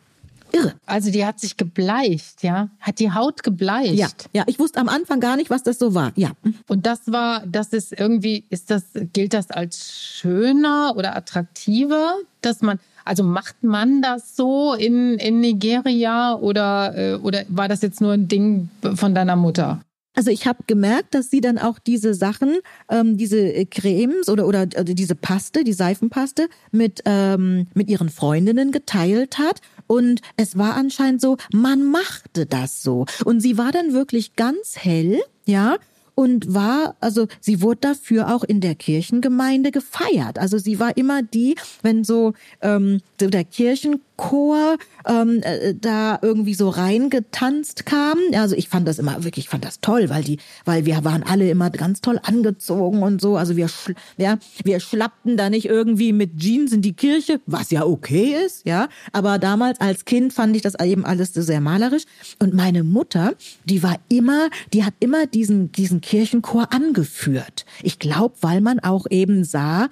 irre. 0.56 0.74
Also 0.86 1.12
die 1.12 1.26
hat 1.26 1.40
sich 1.40 1.58
gebleicht, 1.58 2.44
ja? 2.44 2.70
Hat 2.80 3.00
die 3.00 3.12
Haut 3.12 3.44
gebleicht? 3.44 3.96
Ja, 3.96 4.08
ja. 4.34 4.44
Ich 4.48 4.60
wusste 4.60 4.80
am 4.80 4.90
Anfang 4.90 5.20
gar 5.20 5.36
nicht, 5.36 5.50
was 5.50 5.64
das 5.64 5.80
so 5.80 5.94
war. 5.94 6.12
Ja. 6.16 6.32
Und 6.68 6.86
das 6.86 7.12
war, 7.12 7.44
das 7.46 7.70
ist 7.70 7.92
irgendwie, 7.92 8.46
ist 8.50 8.72
das, 8.72 8.84
gilt 9.14 9.34
das 9.34 9.52
als 9.52 9.94
schöner 9.94 10.94
oder 10.96 11.16
attraktiver, 11.16 12.16
dass 12.42 12.62
man, 12.62 12.80
also 13.04 13.24
macht 13.24 13.64
man 13.64 14.02
das 14.02 14.36
so 14.36 14.74
in, 14.74 15.16
in 15.20 15.40
Nigeria 15.40 16.36
oder, 16.36 16.98
äh, 16.98 17.16
oder 17.16 17.44
war 17.50 17.68
das 17.68 17.82
jetzt 17.82 18.02
nur 18.02 18.14
ein 18.14 18.28
Ding 18.28 18.70
von 18.96 19.14
deiner 19.14 19.36
Mutter? 19.36 19.82
Also 20.16 20.32
ich 20.32 20.48
habe 20.48 20.64
gemerkt, 20.66 21.14
dass 21.14 21.30
sie 21.30 21.42
dann 21.42 21.58
auch 21.58 21.78
diese 21.78 22.14
Sachen, 22.14 22.60
ähm, 22.90 23.18
diese 23.18 23.38
äh, 23.38 23.66
Cremes 23.66 24.30
oder 24.30 24.48
oder 24.48 24.64
äh, 24.64 24.86
diese 24.86 25.16
Paste, 25.16 25.64
die 25.64 25.74
Seifenpaste 25.74 26.48
mit 26.72 27.02
ähm, 27.06 27.68
mit 27.74 27.90
ihren 27.90 28.10
Freundinnen 28.10 28.72
geteilt 28.72 29.38
hat. 29.38 29.62
Und 29.88 30.22
es 30.38 30.58
war 30.58 30.76
anscheinend 30.76 31.22
so, 31.22 31.38
man 31.54 31.84
machte 31.84 32.46
das 32.46 32.82
so. 32.82 33.06
Und 33.26 33.42
sie 33.42 33.58
war 33.58 33.72
dann 33.72 33.94
wirklich 33.94 34.36
ganz 34.36 34.78
hell, 34.78 35.22
ja, 35.46 35.78
und 36.16 36.54
war, 36.54 36.96
also 37.00 37.28
sie 37.40 37.62
wurde 37.62 37.82
dafür 37.82 38.34
auch 38.34 38.44
in 38.44 38.62
der 38.62 38.76
Kirchengemeinde 38.76 39.72
gefeiert. 39.72 40.40
Also 40.40 40.58
sie 40.58 40.80
war 40.80 40.98
immer 40.98 41.22
die, 41.22 41.56
wenn 41.82 42.04
so 42.04 42.34
ähm, 42.62 43.02
der 43.20 43.44
Kirchenchor 43.44 44.78
ähm, 45.06 45.42
äh, 45.44 45.76
da 45.76 46.18
irgendwie 46.22 46.54
so 46.54 46.70
reingetanzt 46.70 47.86
kam. 47.86 48.18
Also 48.34 48.56
ich 48.56 48.70
fand 48.70 48.88
das 48.88 48.98
immer 49.00 49.24
wirklich, 49.24 49.46
ich 49.46 49.50
fand 49.50 49.66
das 49.66 49.82
toll, 49.82 50.10
weil 50.10 50.24
die, 50.24 50.40
weil 50.64 50.86
wir 50.86 51.04
waren 51.04 51.24
alle 51.24 51.50
immer 51.50 51.70
ganz 51.70 52.02
toll 52.02 52.20
angezogen 52.24 53.04
und 53.04 53.22
so. 53.22 53.36
Also 53.36 53.58
wir, 53.58 53.70
ja, 54.18 54.38
wir 54.64 54.80
schlappten 54.80 55.38
da 55.38 55.50
nicht 55.50 55.66
irgendwie 55.66 56.14
mit 56.14 56.38
Jeans 56.38 56.72
in 56.72 56.82
die 56.82 56.94
Kirche, 56.94 57.42
was 57.46 57.72
ja 57.72 57.86
okay 57.86 58.36
ist, 58.46 58.66
ja. 58.66 58.88
Aber 59.12 59.38
damals 59.38 59.80
als 59.82 60.06
Kind 60.06 60.34
fand 60.34 60.56
ich 60.56 60.62
das 60.62 60.80
eben 60.80 61.06
alles 61.06 61.34
sehr 61.34 61.62
malerisch. 61.62 62.04
Und 62.40 62.54
meine 62.54 62.84
Mutter, 62.84 63.34
die 63.66 63.84
war 63.84 63.98
immer, 64.10 64.50
die 64.74 64.84
hat 64.84 64.94
immer 65.00 65.26
diesen 65.26 65.72
diesen 65.74 66.02
Kirchenchor 66.06 66.72
angeführt. 66.72 67.66
Ich 67.82 67.98
glaube, 67.98 68.36
weil 68.42 68.62
man 68.62 68.80
auch 68.80 69.08
eben 69.10 69.44
sah, 69.44 69.90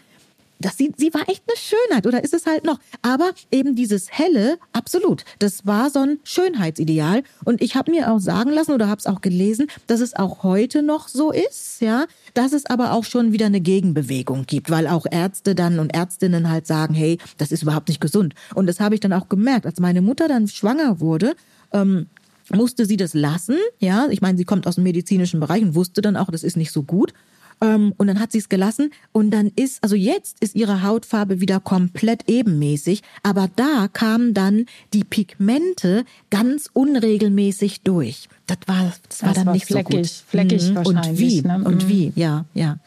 das 0.59 0.77
sie, 0.77 0.93
sie 0.95 1.11
war 1.13 1.27
echt 1.27 1.43
eine 1.47 1.57
Schönheit 1.57 2.05
oder 2.05 2.23
ist 2.23 2.35
es 2.35 2.45
halt 2.45 2.65
noch. 2.65 2.79
Aber 3.01 3.31
eben 3.51 3.75
dieses 3.75 4.11
helle, 4.11 4.59
absolut, 4.73 5.25
das 5.39 5.65
war 5.65 5.89
so 5.89 5.99
ein 5.99 6.19
Schönheitsideal. 6.23 7.23
Und 7.43 7.63
ich 7.63 7.75
habe 7.75 7.91
mir 7.91 8.11
auch 8.11 8.19
sagen 8.19 8.51
lassen 8.51 8.73
oder 8.73 8.87
habe 8.87 8.99
es 8.99 9.07
auch 9.07 9.21
gelesen, 9.21 9.67
dass 9.87 10.01
es 10.01 10.15
auch 10.15 10.43
heute 10.43 10.83
noch 10.83 11.07
so 11.07 11.31
ist, 11.31 11.81
ja, 11.81 12.05
dass 12.35 12.53
es 12.53 12.67
aber 12.67 12.93
auch 12.93 13.03
schon 13.05 13.33
wieder 13.33 13.47
eine 13.47 13.59
Gegenbewegung 13.59 14.45
gibt, 14.45 14.69
weil 14.69 14.87
auch 14.87 15.07
Ärzte 15.09 15.55
dann 15.55 15.79
und 15.79 15.95
Ärztinnen 15.95 16.49
halt 16.49 16.67
sagen, 16.67 16.93
hey, 16.93 17.17
das 17.39 17.51
ist 17.51 17.63
überhaupt 17.63 17.87
nicht 17.87 17.99
gesund. 17.99 18.35
Und 18.53 18.67
das 18.67 18.79
habe 18.79 18.93
ich 18.93 19.01
dann 19.01 19.13
auch 19.13 19.29
gemerkt, 19.29 19.65
als 19.65 19.79
meine 19.79 20.03
Mutter 20.03 20.27
dann 20.27 20.47
schwanger 20.47 20.99
wurde. 20.99 21.35
Ähm, 21.73 22.07
musste 22.51 22.85
sie 22.85 22.97
das 22.97 23.13
lassen, 23.13 23.57
ja, 23.79 24.07
ich 24.09 24.21
meine, 24.21 24.37
sie 24.37 24.45
kommt 24.45 24.67
aus 24.67 24.75
dem 24.75 24.83
medizinischen 24.83 25.39
Bereich 25.39 25.61
und 25.61 25.75
wusste 25.75 26.01
dann 26.01 26.17
auch, 26.17 26.29
das 26.31 26.43
ist 26.43 26.57
nicht 26.57 26.71
so 26.71 26.83
gut. 26.83 27.13
Ähm, 27.61 27.93
und 27.97 28.07
dann 28.07 28.19
hat 28.19 28.31
sie 28.31 28.39
es 28.39 28.49
gelassen 28.49 28.91
und 29.11 29.31
dann 29.31 29.51
ist, 29.55 29.83
also 29.83 29.95
jetzt 29.95 30.37
ist 30.41 30.55
ihre 30.55 30.83
Hautfarbe 30.83 31.39
wieder 31.39 31.59
komplett 31.59 32.29
ebenmäßig, 32.29 33.01
aber 33.21 33.49
da 33.55 33.87
kamen 33.91 34.33
dann 34.33 34.65
die 34.93 35.03
Pigmente 35.03 36.03
ganz 36.29 36.69
unregelmäßig 36.73 37.81
durch. 37.81 38.27
Das 38.47 38.57
war, 38.65 38.91
das 39.07 39.21
war 39.21 39.29
das 39.29 39.37
dann 39.37 39.45
war 39.45 39.53
nicht 39.53 39.65
fleckig, 39.65 39.93
so 39.93 39.97
gut. 39.97 40.29
Fleckig 40.29 40.69
mhm. 40.69 40.75
wahrscheinlich. 40.75 41.09
Und 41.09 41.19
wie, 41.19 41.41
ne? 41.41 41.63
und 41.63 41.83
mhm. 41.83 41.89
wie, 41.89 42.13
ja, 42.15 42.45
ja, 42.53 42.77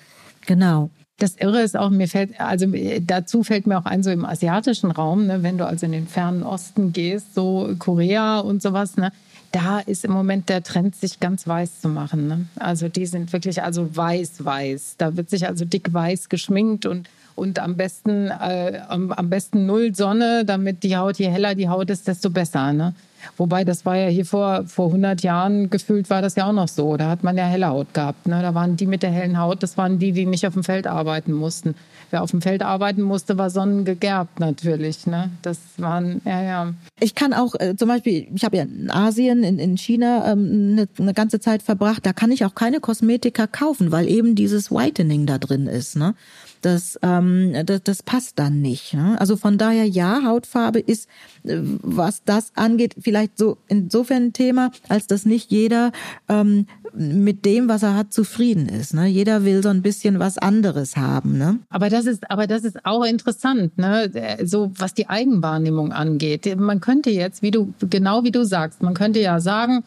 genau. 0.47 0.91
Das 1.19 1.37
Irre 1.37 1.63
ist 1.63 1.79
auch, 1.79 1.89
mir 1.89 2.09
fällt, 2.09 2.39
also 2.39 2.67
dazu 3.01 3.43
fällt 3.43 3.67
mir 3.67 3.79
auch 3.79 3.87
ein, 3.87 4.03
so 4.03 4.11
im 4.11 4.27
asiatischen 4.27 4.91
Raum, 4.91 5.27
ne, 5.27 5.43
wenn 5.43 5.57
du 5.57 5.67
also 5.67 5.87
in 5.87 5.93
den 5.93 6.07
fernen 6.07 6.43
Osten 6.43 6.93
gehst, 6.93 7.35
so 7.35 7.75
Korea 7.79 8.41
und 8.41 8.61
sowas, 8.61 8.99
ne, 8.99 9.13
da 9.53 9.81
ist 9.81 10.05
im 10.05 10.13
Moment 10.13 10.49
der 10.49 10.63
Trend, 10.63 10.97
sich 10.97 11.21
ganz 11.21 11.47
weiß 11.47 11.81
zu 11.81 11.89
machen. 11.89 12.29
Ne? 12.29 12.47
Also 12.57 12.89
die 12.89 13.07
sind 13.07 13.33
wirklich 13.33 13.63
also 13.63 13.95
weiß-weiß. 13.97 14.97
Da 14.99 15.17
wird 15.17 15.31
sich 15.31 15.47
also 15.47 15.65
dick 15.65 15.93
weiß 15.93 16.29
geschminkt 16.29 16.87
und, 16.87 17.09
und 17.35 17.59
am 17.59 17.77
besten 17.77 18.29
äh, 18.29 18.83
am, 18.89 19.13
am, 19.13 19.31
besten 19.31 19.67
null 19.67 19.95
Sonne, 19.95 20.45
damit 20.45 20.83
die 20.83 20.97
Haut, 20.97 21.19
je 21.19 21.29
heller 21.29 21.55
die 21.55 21.69
Haut 21.69 21.91
ist, 21.91 22.09
desto 22.09 22.31
besser. 22.31 22.73
Ne? 22.73 22.95
Wobei, 23.37 23.65
das 23.65 23.85
war 23.85 23.97
ja 23.97 24.09
hier 24.09 24.25
vor, 24.25 24.65
vor 24.67 24.87
100 24.87 25.23
Jahren 25.23 25.71
gefühlt, 25.71 26.11
war 26.11 26.23
das 26.23 26.37
ja 26.37 26.49
auch 26.49 26.53
noch 26.53 26.69
so. 26.69 26.97
Da 26.97 27.09
hat 27.09 27.23
man 27.23 27.37
ja 27.37 27.45
helle 27.45 27.69
Haut 27.69 27.93
gehabt. 27.95 28.27
Ne? 28.27 28.41
Da 28.43 28.55
waren 28.55 28.77
die 28.77 28.87
mit 28.87 29.03
der 29.03 29.11
hellen 29.11 29.39
Haut, 29.39 29.63
das 29.63 29.77
waren 29.77 29.99
die, 29.99 30.13
die 30.13 30.27
nicht 30.27 30.47
auf 30.47 30.55
dem 30.55 30.65
Feld 30.65 30.87
arbeiten 30.87 31.33
mussten. 31.33 31.75
Wer 32.11 32.23
auf 32.23 32.31
dem 32.31 32.41
Feld 32.41 32.63
arbeiten 32.63 33.03
musste, 33.03 33.37
war 33.37 33.51
sonnengegerbt 33.51 34.39
natürlich. 34.39 35.07
Ne? 35.07 35.31
Das 35.43 35.59
waren, 35.77 36.21
ja, 36.25 36.43
ja. 36.43 36.75
Ich 37.01 37.15
kann 37.15 37.33
auch 37.33 37.55
äh, 37.59 37.75
zum 37.77 37.89
Beispiel, 37.89 38.29
ich 38.35 38.45
habe 38.45 38.57
ja 38.57 38.63
in 38.63 38.91
Asien, 38.91 39.43
in, 39.43 39.59
in 39.59 39.77
China 39.77 40.31
ähm, 40.31 40.73
eine, 40.73 40.89
eine 40.99 41.15
ganze 41.15 41.41
Zeit 41.41 41.63
verbracht, 41.63 42.07
da 42.07 42.13
kann 42.13 42.31
ich 42.31 42.45
auch 42.45 42.55
keine 42.55 42.81
Kosmetika 42.81 43.47
kaufen, 43.47 43.91
weil 43.91 44.09
eben 44.09 44.35
dieses 44.35 44.71
Whitening 44.71 45.27
da 45.27 45.39
drin 45.39 45.67
ist. 45.67 45.97
Ne? 45.97 46.15
Das, 46.63 46.99
ähm, 47.03 47.55
das, 47.65 47.83
das 47.83 48.03
passt 48.03 48.39
dann 48.39 48.61
nicht. 48.61 48.95
Ne? 48.95 49.17
Also 49.21 49.37
von 49.37 49.59
daher 49.59 49.87
ja, 49.87 50.23
Hautfarbe 50.25 50.81
ist, 50.81 51.09
äh, 51.45 51.59
was 51.61 52.23
das 52.25 52.53
angeht, 52.55 52.95
vielleicht 53.01 53.39
so 53.39 53.59
insofern 53.69 54.25
ein 54.25 54.33
Thema, 54.33 54.71
als 54.89 55.07
dass 55.07 55.27
nicht 55.27 55.51
jeder 55.51 55.93
ähm, 56.29 56.67
mit 56.95 57.45
dem, 57.45 57.69
was 57.69 57.83
er 57.83 57.95
hat, 57.95 58.13
zufrieden 58.13 58.69
ist. 58.69 58.95
Ne? 58.95 59.07
Jeder 59.07 59.45
will 59.45 59.63
so 59.63 59.69
ein 59.69 59.83
bisschen 59.83 60.19
was 60.19 60.39
anderes 60.39 60.97
haben. 60.97 61.39
Ne? 61.39 61.59
Aber 61.69 61.91
das 61.91 62.07
ist, 62.07 62.31
aber 62.31 62.47
das 62.47 62.65
ist 62.65 62.85
auch 62.85 63.05
interessant, 63.05 63.77
ne? 63.79 64.11
So 64.45 64.73
was 64.77 64.95
die 64.95 65.09
Eigenwahrnehmung 65.09 65.93
angeht. 65.93 66.57
Man 66.59 66.81
könnte 66.81 67.11
jetzt, 67.11 67.43
wie 67.43 67.51
du 67.51 67.75
genau 67.81 68.25
wie 68.25 68.31
du 68.31 68.45
sagst, 68.45 68.83
man 68.83 68.95
könnte 68.95 69.21
ja 69.21 69.41
sagen, 69.41 69.85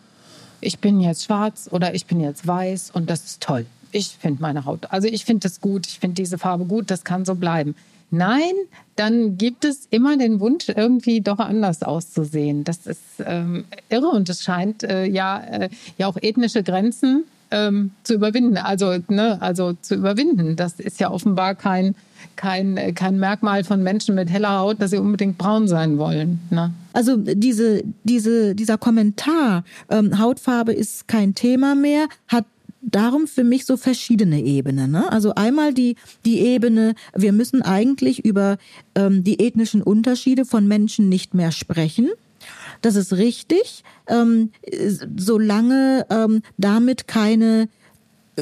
ich 0.61 0.79
bin 0.79 0.99
jetzt 0.99 1.23
schwarz 1.23 1.69
oder 1.71 1.95
ich 1.95 2.05
bin 2.05 2.19
jetzt 2.19 2.45
weiß 2.45 2.91
und 2.93 3.09
das 3.09 3.25
ist 3.25 3.41
toll. 3.41 3.65
Ich 3.91 4.17
finde 4.19 4.41
meine 4.41 4.65
Haut, 4.65 4.87
also 4.91 5.07
ich 5.07 5.25
finde 5.25 5.41
das 5.41 5.61
gut, 5.61 5.87
ich 5.87 5.99
finde 5.99 6.15
diese 6.15 6.37
Farbe 6.37 6.65
gut, 6.65 6.91
das 6.91 7.03
kann 7.03 7.25
so 7.25 7.35
bleiben. 7.35 7.75
Nein, 8.11 8.53
dann 8.95 9.37
gibt 9.37 9.65
es 9.65 9.87
immer 9.91 10.17
den 10.17 10.39
Wunsch, 10.39 10.67
irgendwie 10.69 11.21
doch 11.21 11.39
anders 11.39 11.83
auszusehen. 11.83 12.63
Das 12.63 12.87
ist 12.87 13.01
ähm, 13.23 13.65
irre 13.89 14.07
und 14.07 14.29
es 14.29 14.43
scheint 14.43 14.83
äh, 14.83 15.05
ja, 15.05 15.39
äh, 15.39 15.69
ja 15.97 16.07
auch 16.07 16.17
ethnische 16.19 16.63
Grenzen 16.63 17.25
ähm, 17.51 17.91
zu 18.03 18.15
überwinden. 18.15 18.57
Also, 18.57 18.97
ne, 19.09 19.39
also 19.41 19.73
zu 19.73 19.95
überwinden. 19.95 20.55
Das 20.55 20.79
ist 20.79 20.99
ja 20.99 21.11
offenbar 21.11 21.53
kein, 21.53 21.95
kein, 22.35 22.95
kein 22.95 23.19
Merkmal 23.19 23.63
von 23.63 23.83
Menschen 23.83 24.15
mit 24.15 24.29
heller 24.29 24.59
Haut, 24.59 24.81
dass 24.81 24.89
sie 24.89 24.97
unbedingt 24.97 25.37
braun 25.37 25.67
sein 25.67 25.99
wollen. 25.99 26.39
Ne? 26.49 26.73
Also 26.93 27.15
diese, 27.15 27.83
diese, 28.03 28.55
dieser 28.55 28.77
Kommentar, 28.79 29.63
ähm, 29.89 30.17
Hautfarbe 30.19 30.73
ist 30.73 31.07
kein 31.07 31.35
Thema 31.35 31.75
mehr, 31.75 32.07
hat 32.27 32.45
darum 32.81 33.27
für 33.27 33.43
mich 33.43 33.65
so 33.65 33.77
verschiedene 33.77 34.41
Ebenen. 34.43 34.91
Ne? 34.91 35.11
Also 35.11 35.35
einmal 35.35 35.73
die, 35.73 35.95
die 36.25 36.39
Ebene, 36.39 36.95
wir 37.15 37.33
müssen 37.33 37.61
eigentlich 37.61 38.25
über 38.25 38.57
ähm, 38.95 39.23
die 39.23 39.39
ethnischen 39.39 39.81
Unterschiede 39.81 40.45
von 40.45 40.67
Menschen 40.67 41.09
nicht 41.09 41.33
mehr 41.33 41.51
sprechen. 41.51 42.09
Das 42.81 42.95
ist 42.95 43.13
richtig, 43.13 43.83
ähm, 44.07 44.51
solange 45.17 46.05
ähm, 46.09 46.41
damit 46.57 47.07
keine 47.07 47.67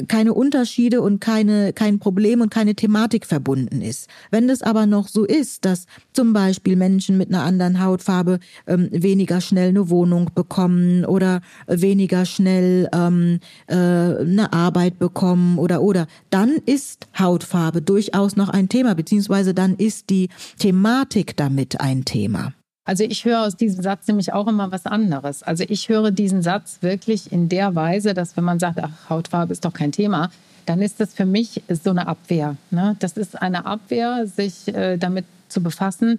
keine 0.06 0.34
Unterschiede 0.34 1.02
und 1.02 1.20
keine, 1.20 1.72
kein 1.72 1.98
Problem 1.98 2.40
und 2.40 2.50
keine 2.50 2.74
Thematik 2.74 3.26
verbunden 3.26 3.80
ist. 3.80 4.08
Wenn 4.30 4.48
es 4.48 4.62
aber 4.62 4.86
noch 4.86 5.08
so 5.08 5.24
ist, 5.24 5.64
dass 5.64 5.86
zum 6.12 6.32
Beispiel 6.32 6.76
Menschen 6.76 7.16
mit 7.16 7.28
einer 7.28 7.42
anderen 7.42 7.82
Hautfarbe 7.82 8.38
ähm, 8.66 8.88
weniger 8.92 9.40
schnell 9.40 9.68
eine 9.68 9.90
Wohnung 9.90 10.30
bekommen 10.34 11.04
oder 11.04 11.40
weniger 11.66 12.24
schnell 12.24 12.88
ähm, 12.92 13.40
äh, 13.66 13.74
eine 13.74 14.52
Arbeit 14.52 14.98
bekommen 14.98 15.58
oder 15.58 15.82
oder, 15.82 16.06
dann 16.30 16.56
ist 16.66 17.08
Hautfarbe 17.18 17.82
durchaus 17.82 18.36
noch 18.36 18.48
ein 18.48 18.68
Thema, 18.68 18.94
beziehungsweise 18.94 19.54
dann 19.54 19.76
ist 19.76 20.10
die 20.10 20.28
Thematik 20.58 21.36
damit 21.36 21.80
ein 21.80 22.04
Thema. 22.04 22.52
Also 22.88 23.04
ich 23.04 23.26
höre 23.26 23.42
aus 23.42 23.54
diesem 23.54 23.82
Satz 23.82 24.08
nämlich 24.08 24.32
auch 24.32 24.48
immer 24.48 24.72
was 24.72 24.86
anderes. 24.86 25.42
Also 25.42 25.62
ich 25.68 25.90
höre 25.90 26.10
diesen 26.10 26.40
Satz 26.40 26.78
wirklich 26.80 27.30
in 27.30 27.50
der 27.50 27.74
Weise, 27.74 28.14
dass 28.14 28.34
wenn 28.34 28.44
man 28.44 28.58
sagt, 28.58 28.80
ach, 28.82 29.10
Hautfarbe 29.10 29.52
ist 29.52 29.66
doch 29.66 29.74
kein 29.74 29.92
Thema, 29.92 30.30
dann 30.64 30.80
ist 30.80 30.98
das 30.98 31.12
für 31.12 31.26
mich 31.26 31.62
so 31.68 31.90
eine 31.90 32.06
Abwehr. 32.06 32.56
Ne? 32.70 32.96
Das 32.98 33.18
ist 33.18 33.42
eine 33.42 33.66
Abwehr, 33.66 34.26
sich 34.26 34.68
äh, 34.68 34.96
damit 34.96 35.26
zu 35.50 35.62
befassen, 35.62 36.18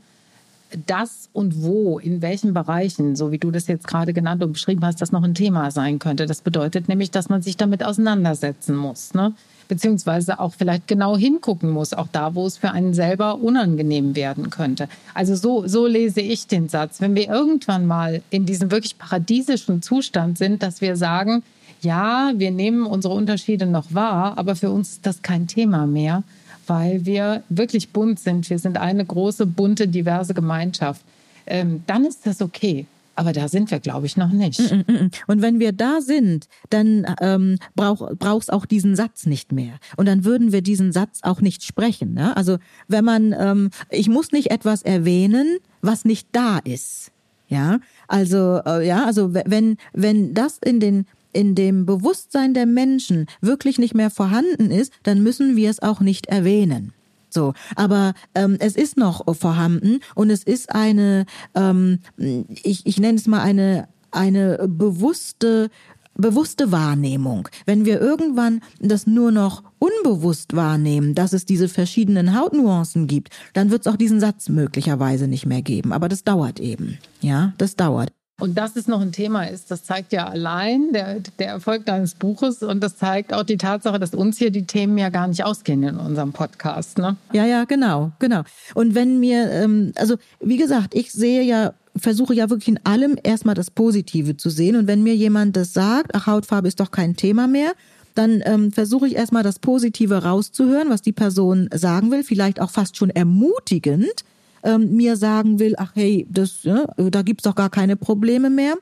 das 0.86 1.30
und 1.34 1.64
wo, 1.64 1.98
in 1.98 2.22
welchen 2.22 2.54
Bereichen, 2.54 3.16
so 3.16 3.32
wie 3.32 3.40
du 3.40 3.50
das 3.50 3.66
jetzt 3.66 3.88
gerade 3.88 4.14
genannt 4.14 4.44
und 4.44 4.54
beschrieben 4.54 4.86
hast, 4.86 5.02
das 5.02 5.12
noch 5.12 5.24
ein 5.24 5.34
Thema 5.34 5.72
sein 5.72 5.98
könnte. 5.98 6.28
Das 6.28 6.42
bedeutet 6.42 6.88
nämlich, 6.88 7.10
dass 7.10 7.30
man 7.30 7.42
sich 7.42 7.58
damit 7.58 7.84
auseinandersetzen 7.84 8.76
muss. 8.76 9.16
Ne? 9.16 9.34
Beziehungsweise 9.70 10.40
auch 10.40 10.54
vielleicht 10.54 10.88
genau 10.88 11.16
hingucken 11.16 11.70
muss, 11.70 11.94
auch 11.94 12.08
da, 12.12 12.36
wo 12.36 12.46
es 12.46 12.58
für 12.58 12.72
einen 12.72 12.94
selber 12.94 13.36
unangenehm 13.36 14.16
werden 14.16 14.50
könnte. 14.50 14.90
Also 15.14 15.36
so, 15.36 15.66
so 15.68 15.88
lese 15.88 16.20
ich 16.20 16.48
den 16.48 16.68
Satz. 16.68 17.00
Wenn 17.00 17.16
wir 17.16 17.30
irgendwann 17.30 17.86
mal 17.86 18.22
in 18.32 18.46
diesem 18.46 18.72
wirklich 18.72 18.98
paradiesischen 18.98 19.82
Zustand 19.82 20.38
sind, 20.38 20.62
dass 20.62 20.82
wir 20.82 20.98
sagen, 20.98 21.44
ja, 21.82 22.34
wir 22.36 22.52
nehmen 22.52 22.86
unsere 22.86 23.14
Unterschiede 23.14 23.66
noch 23.66 23.94
wahr, 23.94 24.38
aber 24.38 24.56
für 24.56 24.72
uns 24.72 24.94
ist 24.94 25.06
das 25.06 25.22
kein 25.22 25.48
Thema 25.48 25.86
mehr, 25.86 26.24
weil 26.68 27.06
wir 27.06 27.44
wirklich 27.48 27.92
bunt 27.92 28.20
sind. 28.20 28.50
Wir 28.50 28.60
sind 28.60 28.78
eine 28.78 29.06
große, 29.06 29.46
bunte, 29.46 29.88
diverse 29.88 30.34
Gemeinschaft. 30.34 31.02
Ähm, 31.46 31.84
dann 31.88 32.06
ist 32.06 32.26
das 32.26 32.42
okay. 32.42 32.86
Aber 33.20 33.34
da 33.34 33.50
sind 33.50 33.70
wir, 33.70 33.82
glaube 33.82 34.06
ich, 34.06 34.16
noch 34.16 34.32
nicht. 34.32 34.62
Mm, 34.72 34.76
mm, 34.76 34.96
mm, 34.96 35.12
Und 35.28 35.42
wenn 35.42 35.60
wir 35.60 35.74
da 35.74 36.00
sind, 36.00 36.48
dann 36.70 37.06
ähm, 37.20 37.58
brauch, 37.76 38.16
brauchst 38.18 38.52
auch 38.54 38.66
diesen 38.66 38.96
Satz 38.96 39.26
nicht 39.26 39.52
mehr. 39.52 39.74
Und 39.98 40.08
dann 40.08 40.24
würden 40.24 40.54
wir 40.54 40.62
diesen 40.62 40.94
Satz 40.94 41.20
auch 41.24 41.42
nicht 41.42 41.64
sprechen. 41.64 42.14
Ne? 42.14 42.38
Also 42.38 42.60
wenn 42.88 43.04
man, 43.04 43.36
ähm, 43.38 43.72
ich 43.90 44.08
muss 44.08 44.32
nicht 44.32 44.52
etwas 44.52 44.84
erwähnen, 44.84 45.58
was 45.82 46.06
nicht 46.06 46.30
da 46.32 46.60
ist. 46.60 47.12
Ja, 47.50 47.80
also 48.08 48.62
äh, 48.66 48.88
ja, 48.88 49.06
also 49.06 49.34
wenn 49.34 49.78
wenn 49.92 50.36
das 50.36 50.60
in 50.60 50.80
den 50.80 51.06
in 51.34 51.56
dem 51.56 51.86
Bewusstsein 51.86 52.54
der 52.54 52.68
Menschen 52.68 53.26
wirklich 53.42 53.80
nicht 53.80 53.96
mehr 53.96 54.12
vorhanden 54.12 54.72
ist, 54.72 54.94
dann 55.04 55.24
müssen 55.24 55.56
wir 55.58 55.70
es 55.70 55.82
auch 55.82 56.00
nicht 56.00 56.28
erwähnen. 56.28 56.94
So, 57.30 57.54
aber 57.76 58.14
ähm, 58.36 58.58
es 58.60 58.76
ist 58.76 58.98
noch 58.98 59.24
vorhanden 59.36 60.00
und 60.16 60.30
es 60.30 60.44
ist 60.44 60.74
eine, 60.74 61.26
ähm, 61.56 62.00
ich, 62.18 62.86
ich 62.86 63.00
nenne 63.00 63.18
es 63.18 63.28
mal 63.28 63.42
eine 63.42 63.88
eine 64.12 64.68
bewusste 64.68 65.70
bewusste 66.16 66.72
Wahrnehmung. 66.72 67.48
Wenn 67.66 67.86
wir 67.86 68.02
irgendwann 68.02 68.62
das 68.80 69.08
nur 69.08 69.32
noch 69.32 69.64
unbewusst 69.80 70.54
wahrnehmen, 70.54 71.16
dass 71.16 71.32
es 71.32 71.46
diese 71.46 71.70
verschiedenen 71.70 72.38
Hautnuancen 72.38 73.08
gibt, 73.08 73.30
dann 73.54 73.72
wird 73.72 73.86
es 73.86 73.88
auch 73.92 73.96
diesen 73.96 74.20
Satz 74.20 74.50
möglicherweise 74.50 75.28
nicht 75.28 75.46
mehr 75.46 75.62
geben. 75.62 75.94
Aber 75.94 76.10
das 76.10 76.26
dauert 76.26 76.60
eben. 76.60 76.98
Ja, 77.22 77.54
das 77.58 77.78
dauert. 77.78 78.12
Und 78.40 78.58
dass 78.58 78.76
es 78.76 78.88
noch 78.88 79.02
ein 79.02 79.12
Thema 79.12 79.44
ist, 79.44 79.70
das 79.70 79.84
zeigt 79.84 80.14
ja 80.14 80.28
allein 80.28 80.94
der, 80.94 81.18
der 81.40 81.48
Erfolg 81.50 81.86
deines 81.86 82.16
Buches 82.16 82.64
und 82.64 82.82
das 82.82 82.98
zeigt 82.98 83.34
auch 83.34 83.44
die 83.44 83.58
Tatsache, 83.58 84.00
dass 84.00 84.14
uns 84.14 84.38
hier 84.38 84.50
die 84.50 84.66
Themen 84.66 84.98
ja 84.98 85.10
gar 85.10 85.28
nicht 85.28 85.44
ausgehen 85.44 85.84
in 85.84 85.98
unserem 85.98 86.32
Podcast. 86.32 86.98
Ne? 86.98 87.18
Ja, 87.34 87.46
ja, 87.46 87.66
genau, 87.66 88.12
genau. 88.20 88.44
Und 88.76 88.96
wenn 88.96 89.20
mir, 89.20 89.52
ähm, 89.52 89.92
also 89.96 90.16
wie 90.40 90.58
gesagt, 90.58 90.96
ich 90.96 91.12
sehe 91.12 91.44
ja 91.44 91.74
versuche 91.96 92.34
ja 92.34 92.50
wirklich 92.50 92.70
in 92.70 92.80
allem 92.86 93.18
erstmal 93.24 93.56
das 93.56 93.72
Positive 93.72 94.38
zu 94.38 94.50
sehen. 94.50 94.76
Und 94.78 94.88
wenn 94.88 95.04
mir 95.04 95.16
jemand 95.16 95.58
das 95.58 95.74
sagt, 95.74 96.12
ach, 96.14 96.28
Hautfarbe 96.28 96.68
ist 96.68 96.80
doch 96.80 96.92
kein 96.92 97.16
Thema 97.16 97.48
mehr, 97.48 97.74
dann 98.16 98.42
ähm, 98.46 98.72
versuche 98.72 99.08
ich 99.08 99.16
erstmal 99.16 99.44
das 99.44 99.60
Positive 99.60 100.24
rauszuhören, 100.24 100.90
was 100.90 101.02
die 101.02 101.12
Person 101.12 101.70
sagen 101.74 102.12
will, 102.12 102.24
vielleicht 102.24 102.60
auch 102.62 102.70
fast 102.70 102.98
schon 102.98 103.10
ermutigend 103.10 104.24
ähm, 104.64 104.96
mir 104.96 105.16
sagen 105.16 105.60
will, 105.60 105.76
ach 105.78 105.92
hey, 105.96 106.28
das, 106.30 106.64
ja, 106.64 106.86
da 106.98 107.22
gibt's 107.22 107.44
doch 107.44 107.56
gar 107.56 107.70
keine 107.70 107.96
Probleme 107.96 108.50
mehr. 108.50 108.76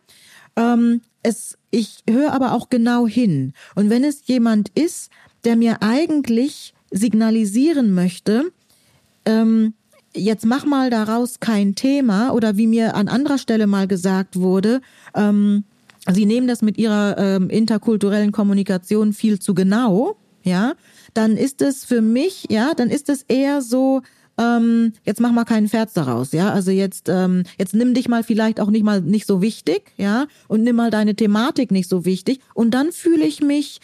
Ähm, 0.56 1.02
es, 1.24 1.58
ich 1.72 2.04
höre 2.10 2.34
aber 2.34 2.54
auch 2.54 2.70
genau 2.70 3.08
hin. 3.08 3.54
Und 3.76 3.90
wenn 3.90 4.04
es 4.04 4.26
jemand 4.26 4.70
ist, 4.70 5.12
der 5.44 5.56
mir 5.56 5.82
eigentlich 5.82 6.74
signalisieren 6.92 7.94
möchte, 7.94 8.52
ähm, 9.26 9.74
jetzt 10.14 10.46
mach 10.46 10.66
mal 10.66 10.90
daraus 10.90 11.40
kein 11.40 11.76
Thema 11.76 12.32
oder 12.32 12.58
wie 12.58 12.68
mir 12.68 12.96
an 12.96 13.08
anderer 13.08 13.38
Stelle 13.38 13.68
mal 13.68 13.88
gesagt 13.88 14.38
wurde, 14.38 14.82
ähm, 15.16 15.64
Sie 16.10 16.26
nehmen 16.26 16.48
das 16.48 16.62
mit 16.62 16.78
Ihrer 16.78 17.18
ähm, 17.18 17.50
interkulturellen 17.50 18.32
Kommunikation 18.32 19.12
viel 19.12 19.40
zu 19.40 19.54
genau, 19.54 20.16
ja, 20.44 20.74
dann 21.14 21.36
ist 21.36 21.62
es 21.62 21.84
für 21.84 22.02
mich, 22.02 22.46
ja, 22.50 22.74
dann 22.74 22.90
ist 22.90 23.10
es 23.10 23.24
eher 23.24 23.62
so, 23.62 24.02
ähm, 24.38 24.94
jetzt 25.04 25.20
mach 25.20 25.32
mal 25.32 25.46
keinen 25.46 25.68
Scherz 25.68 25.94
daraus, 25.94 26.32
ja. 26.32 26.52
Also 26.52 26.72
jetzt, 26.72 27.10
ähm, 27.10 27.44
jetzt 27.58 27.74
nimm 27.74 27.94
dich 27.94 28.08
mal 28.08 28.24
vielleicht 28.24 28.60
auch 28.60 28.70
nicht 28.70 28.84
mal 28.84 29.02
nicht 29.02 29.26
so 29.26 29.42
wichtig, 29.42 29.94
ja, 29.98 30.28
und 30.48 30.64
nimm 30.64 30.76
mal 30.76 30.92
deine 30.92 31.16
Thematik 31.16 31.72
nicht 31.72 31.90
so 31.90 32.06
wichtig. 32.06 32.40
Und 32.54 32.72
dann 32.72 32.92
fühle 32.92 33.26
ich 33.26 33.42
mich 33.42 33.80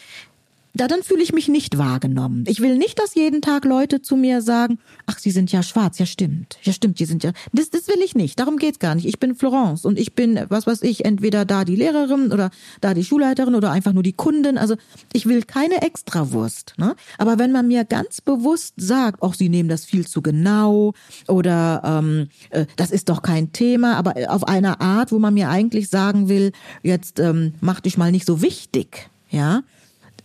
da 0.74 0.88
dann 0.88 1.02
fühle 1.02 1.22
ich 1.22 1.32
mich 1.32 1.48
nicht 1.48 1.78
wahrgenommen. 1.78 2.44
Ich 2.48 2.60
will 2.60 2.76
nicht, 2.76 2.98
dass 2.98 3.14
jeden 3.14 3.40
Tag 3.40 3.64
Leute 3.64 4.02
zu 4.02 4.16
mir 4.16 4.42
sagen, 4.42 4.78
ach, 5.06 5.18
Sie 5.18 5.30
sind 5.30 5.52
ja 5.52 5.62
schwarz, 5.62 5.98
ja 5.98 6.06
stimmt, 6.06 6.58
ja 6.62 6.72
stimmt, 6.72 6.98
Sie 6.98 7.04
sind 7.04 7.22
ja, 7.22 7.32
das, 7.52 7.70
das 7.70 7.86
will 7.86 8.02
ich 8.04 8.14
nicht, 8.16 8.40
darum 8.40 8.56
geht's 8.56 8.80
gar 8.80 8.94
nicht. 8.96 9.06
Ich 9.06 9.20
bin 9.20 9.36
Florence 9.36 9.84
und 9.84 9.98
ich 9.98 10.14
bin, 10.14 10.40
was 10.48 10.66
weiß 10.66 10.82
ich, 10.82 11.04
entweder 11.04 11.44
da 11.44 11.64
die 11.64 11.76
Lehrerin 11.76 12.32
oder 12.32 12.50
da 12.80 12.92
die 12.92 13.04
Schulleiterin 13.04 13.54
oder 13.54 13.70
einfach 13.70 13.92
nur 13.92 14.02
die 14.02 14.12
Kundin, 14.12 14.58
also 14.58 14.74
ich 15.12 15.26
will 15.26 15.44
keine 15.44 15.82
Extrawurst, 15.82 16.74
ne? 16.76 16.96
Aber 17.18 17.38
wenn 17.38 17.52
man 17.52 17.68
mir 17.68 17.84
ganz 17.84 18.20
bewusst 18.20 18.74
sagt, 18.76 19.22
ach, 19.22 19.34
Sie 19.34 19.48
nehmen 19.48 19.68
das 19.68 19.84
viel 19.84 20.06
zu 20.06 20.22
genau 20.22 20.92
oder 21.28 21.82
ähm, 21.84 22.28
äh, 22.50 22.66
das 22.76 22.90
ist 22.90 23.08
doch 23.08 23.22
kein 23.22 23.52
Thema, 23.52 23.96
aber 23.96 24.14
auf 24.28 24.48
einer 24.48 24.80
Art, 24.80 25.12
wo 25.12 25.20
man 25.20 25.34
mir 25.34 25.48
eigentlich 25.50 25.88
sagen 25.88 26.28
will, 26.28 26.50
jetzt 26.82 27.20
ähm, 27.20 27.54
mach 27.60 27.80
dich 27.80 27.96
mal 27.96 28.10
nicht 28.10 28.26
so 28.26 28.42
wichtig, 28.42 29.08
ja, 29.30 29.58
äh, 29.58 29.62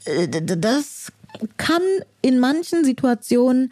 das 0.06 1.12
kann 1.58 1.82
in 2.22 2.40
manchen 2.40 2.84
Situationen 2.86 3.72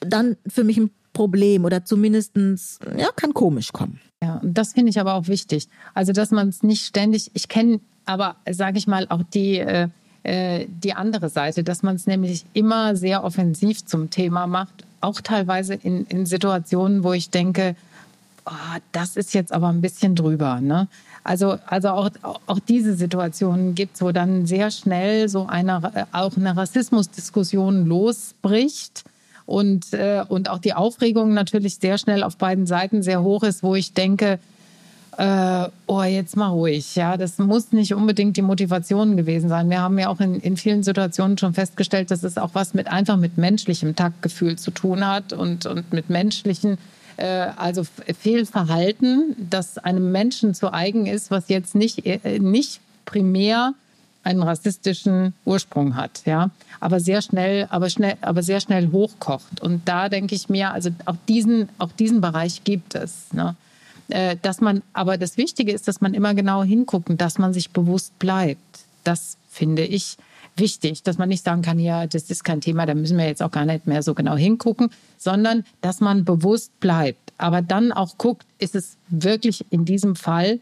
dann 0.00 0.36
für 0.46 0.64
mich 0.64 0.76
ein 0.76 0.90
Problem 1.12 1.64
oder 1.64 1.84
zumindestens 1.84 2.78
ja, 2.96 3.08
kann 3.16 3.32
komisch 3.32 3.72
kommen. 3.72 4.00
Ja, 4.22 4.40
das 4.42 4.74
finde 4.74 4.90
ich 4.90 5.00
aber 5.00 5.14
auch 5.14 5.28
wichtig. 5.28 5.68
Also, 5.94 6.12
dass 6.12 6.30
man 6.30 6.48
es 6.48 6.62
nicht 6.62 6.84
ständig, 6.84 7.30
ich 7.34 7.48
kenne 7.48 7.80
aber, 8.04 8.36
sage 8.50 8.78
ich 8.78 8.86
mal, 8.86 9.06
auch 9.08 9.22
die, 9.22 9.58
äh, 9.58 9.88
äh 10.22 10.66
die 10.68 10.92
andere 10.94 11.28
Seite, 11.28 11.64
dass 11.64 11.82
man 11.82 11.96
es 11.96 12.06
nämlich 12.06 12.44
immer 12.52 12.96
sehr 12.96 13.24
offensiv 13.24 13.84
zum 13.84 14.10
Thema 14.10 14.46
macht, 14.46 14.84
auch 15.00 15.20
teilweise 15.20 15.74
in, 15.74 16.04
in 16.06 16.26
Situationen, 16.26 17.02
wo 17.02 17.12
ich 17.12 17.30
denke, 17.30 17.76
oh, 18.44 18.78
das 18.92 19.16
ist 19.16 19.34
jetzt 19.34 19.52
aber 19.52 19.68
ein 19.68 19.80
bisschen 19.80 20.14
drüber. 20.14 20.60
Ne? 20.60 20.88
Also, 21.26 21.58
also 21.66 21.88
auch, 21.88 22.10
auch 22.46 22.58
diese 22.60 22.94
Situationen 22.94 23.74
gibt 23.74 23.96
es, 23.96 24.02
wo 24.02 24.12
dann 24.12 24.46
sehr 24.46 24.70
schnell 24.70 25.28
so 25.28 25.46
eine, 25.46 26.06
auch 26.12 26.36
eine 26.36 26.56
Rassismusdiskussion 26.56 27.84
losbricht 27.84 29.04
und, 29.44 29.92
äh, 29.92 30.22
und 30.28 30.48
auch 30.48 30.58
die 30.58 30.74
Aufregung 30.74 31.34
natürlich 31.34 31.76
sehr 31.76 31.98
schnell 31.98 32.22
auf 32.22 32.36
beiden 32.36 32.66
Seiten 32.66 33.02
sehr 33.02 33.22
hoch 33.22 33.42
ist, 33.42 33.64
wo 33.64 33.74
ich 33.74 33.92
denke, 33.92 34.38
äh, 35.18 35.68
oh, 35.88 36.02
jetzt 36.04 36.36
mal 36.36 36.48
ruhig. 36.48 36.94
Ja, 36.94 37.16
das 37.16 37.38
muss 37.38 37.72
nicht 37.72 37.92
unbedingt 37.94 38.36
die 38.36 38.42
Motivation 38.42 39.16
gewesen 39.16 39.48
sein. 39.48 39.68
Wir 39.68 39.80
haben 39.80 39.98
ja 39.98 40.08
auch 40.08 40.20
in, 40.20 40.38
in 40.38 40.56
vielen 40.56 40.84
Situationen 40.84 41.38
schon 41.38 41.54
festgestellt, 41.54 42.12
dass 42.12 42.22
es 42.22 42.38
auch 42.38 42.50
was 42.52 42.72
mit 42.72 42.86
einfach 42.86 43.16
mit 43.16 43.36
menschlichem 43.36 43.96
Taktgefühl 43.96 44.56
zu 44.56 44.70
tun 44.70 45.04
hat 45.04 45.32
und, 45.32 45.66
und 45.66 45.92
mit 45.92 46.08
menschlichen 46.08 46.74
äh, 46.74 46.95
also 47.22 47.84
Fehlverhalten, 48.20 49.34
das 49.38 49.78
einem 49.78 50.12
Menschen 50.12 50.54
zu 50.54 50.72
eigen 50.72 51.06
ist, 51.06 51.30
was 51.30 51.48
jetzt 51.48 51.74
nicht, 51.74 52.04
äh, 52.04 52.38
nicht 52.38 52.80
primär 53.04 53.74
einen 54.22 54.42
rassistischen 54.42 55.34
Ursprung 55.44 55.94
hat, 55.94 56.22
ja, 56.26 56.50
aber 56.80 56.98
sehr 56.98 57.22
schnell, 57.22 57.68
aber 57.70 57.88
schnell, 57.88 58.16
aber 58.20 58.42
sehr 58.42 58.60
schnell 58.60 58.90
hochkocht. 58.90 59.60
Und 59.60 59.88
da 59.88 60.08
denke 60.08 60.34
ich 60.34 60.48
mir, 60.48 60.72
also 60.72 60.90
auch 61.04 61.16
diesen, 61.28 61.68
auch 61.78 61.92
diesen 61.92 62.20
Bereich 62.20 62.64
gibt 62.64 62.96
es. 62.96 63.32
Ne? 63.32 63.54
Äh, 64.08 64.36
dass 64.42 64.60
man, 64.60 64.82
aber 64.92 65.16
das 65.16 65.36
Wichtige 65.36 65.72
ist, 65.72 65.86
dass 65.86 66.00
man 66.00 66.12
immer 66.12 66.34
genau 66.34 66.64
hinguckt 66.64 67.08
und 67.08 67.20
dass 67.20 67.38
man 67.38 67.52
sich 67.52 67.70
bewusst 67.70 68.18
bleibt. 68.18 68.60
Das 69.04 69.36
finde 69.48 69.84
ich 69.84 70.16
wichtig, 70.56 71.02
dass 71.02 71.18
man 71.18 71.28
nicht 71.28 71.44
sagen 71.44 71.62
kann, 71.62 71.78
ja, 71.78 72.06
das 72.06 72.30
ist 72.30 72.44
kein 72.44 72.60
Thema, 72.60 72.86
da 72.86 72.94
müssen 72.94 73.18
wir 73.18 73.26
jetzt 73.26 73.42
auch 73.42 73.50
gar 73.50 73.64
nicht 73.64 73.86
mehr 73.86 74.02
so 74.02 74.14
genau 74.14 74.36
hingucken, 74.36 74.90
sondern 75.18 75.64
dass 75.80 76.00
man 76.00 76.24
bewusst 76.24 76.78
bleibt. 76.80 77.32
Aber 77.38 77.62
dann 77.62 77.92
auch 77.92 78.16
guckt, 78.18 78.46
ist 78.58 78.74
es 78.74 78.96
wirklich 79.08 79.64
in 79.70 79.84
diesem 79.84 80.16
Fall 80.16 80.60